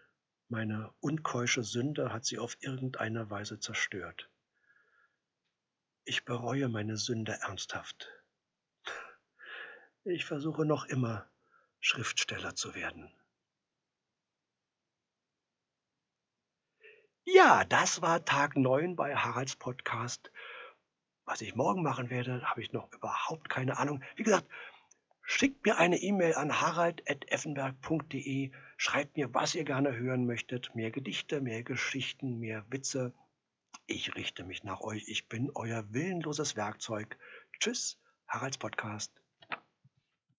meine 0.49 0.93
unkeusche 1.01 1.63
Sünde 1.63 2.13
hat 2.13 2.25
sie 2.25 2.39
auf 2.39 2.57
irgendeine 2.61 3.31
Weise 3.31 3.61
zerstört. 3.61 4.29
Ich 6.05 6.25
bereue 6.25 6.69
meine 6.69 6.97
Sünde 6.97 7.39
ernsthaft. 7.41 8.09
Ich 10.05 10.25
versuche 10.25 10.65
noch 10.65 10.87
immer, 10.87 11.31
Schriftsteller 11.79 12.55
zu 12.57 12.75
werden. 12.75 13.13
Ja, 17.33 17.65
das 17.65 18.03
war 18.03 18.25
Tag 18.25 18.57
9 18.57 18.97
bei 18.97 19.15
Haralds 19.15 19.55
Podcast. 19.55 20.33
Was 21.25 21.41
ich 21.43 21.55
morgen 21.55 21.85
machen 21.85 22.11
werde, 22.11 22.43
habe 22.43 22.61
ich 22.61 22.73
noch 22.73 22.93
überhaupt 22.93 23.49
keine 23.49 23.79
Ahnung. 23.79 24.03
Wie 24.17 24.25
gesagt, 24.25 24.49
schickt 25.23 25.65
mir 25.65 25.79
eine 25.79 25.99
E-Mail 25.99 26.35
an 26.35 26.61
harald.effenberg.de. 26.61 28.51
Schreibt 28.77 29.17
mir, 29.17 29.33
was 29.33 29.55
ihr 29.55 29.63
gerne 29.63 29.97
hören 29.97 30.27
möchtet. 30.27 30.75
Mehr 30.75 30.91
Gedichte, 30.91 31.41
mehr 31.41 31.63
Geschichten, 31.63 32.41
mehr 32.41 32.65
Witze. 32.69 33.15
Ich 33.87 34.17
richte 34.17 34.43
mich 34.43 34.65
nach 34.65 34.81
euch. 34.81 35.05
Ich 35.07 35.29
bin 35.29 35.53
euer 35.55 35.85
willenloses 35.93 36.57
Werkzeug. 36.57 37.17
Tschüss, 37.61 38.01
Haralds 38.27 38.59
Podcast. 38.59 39.20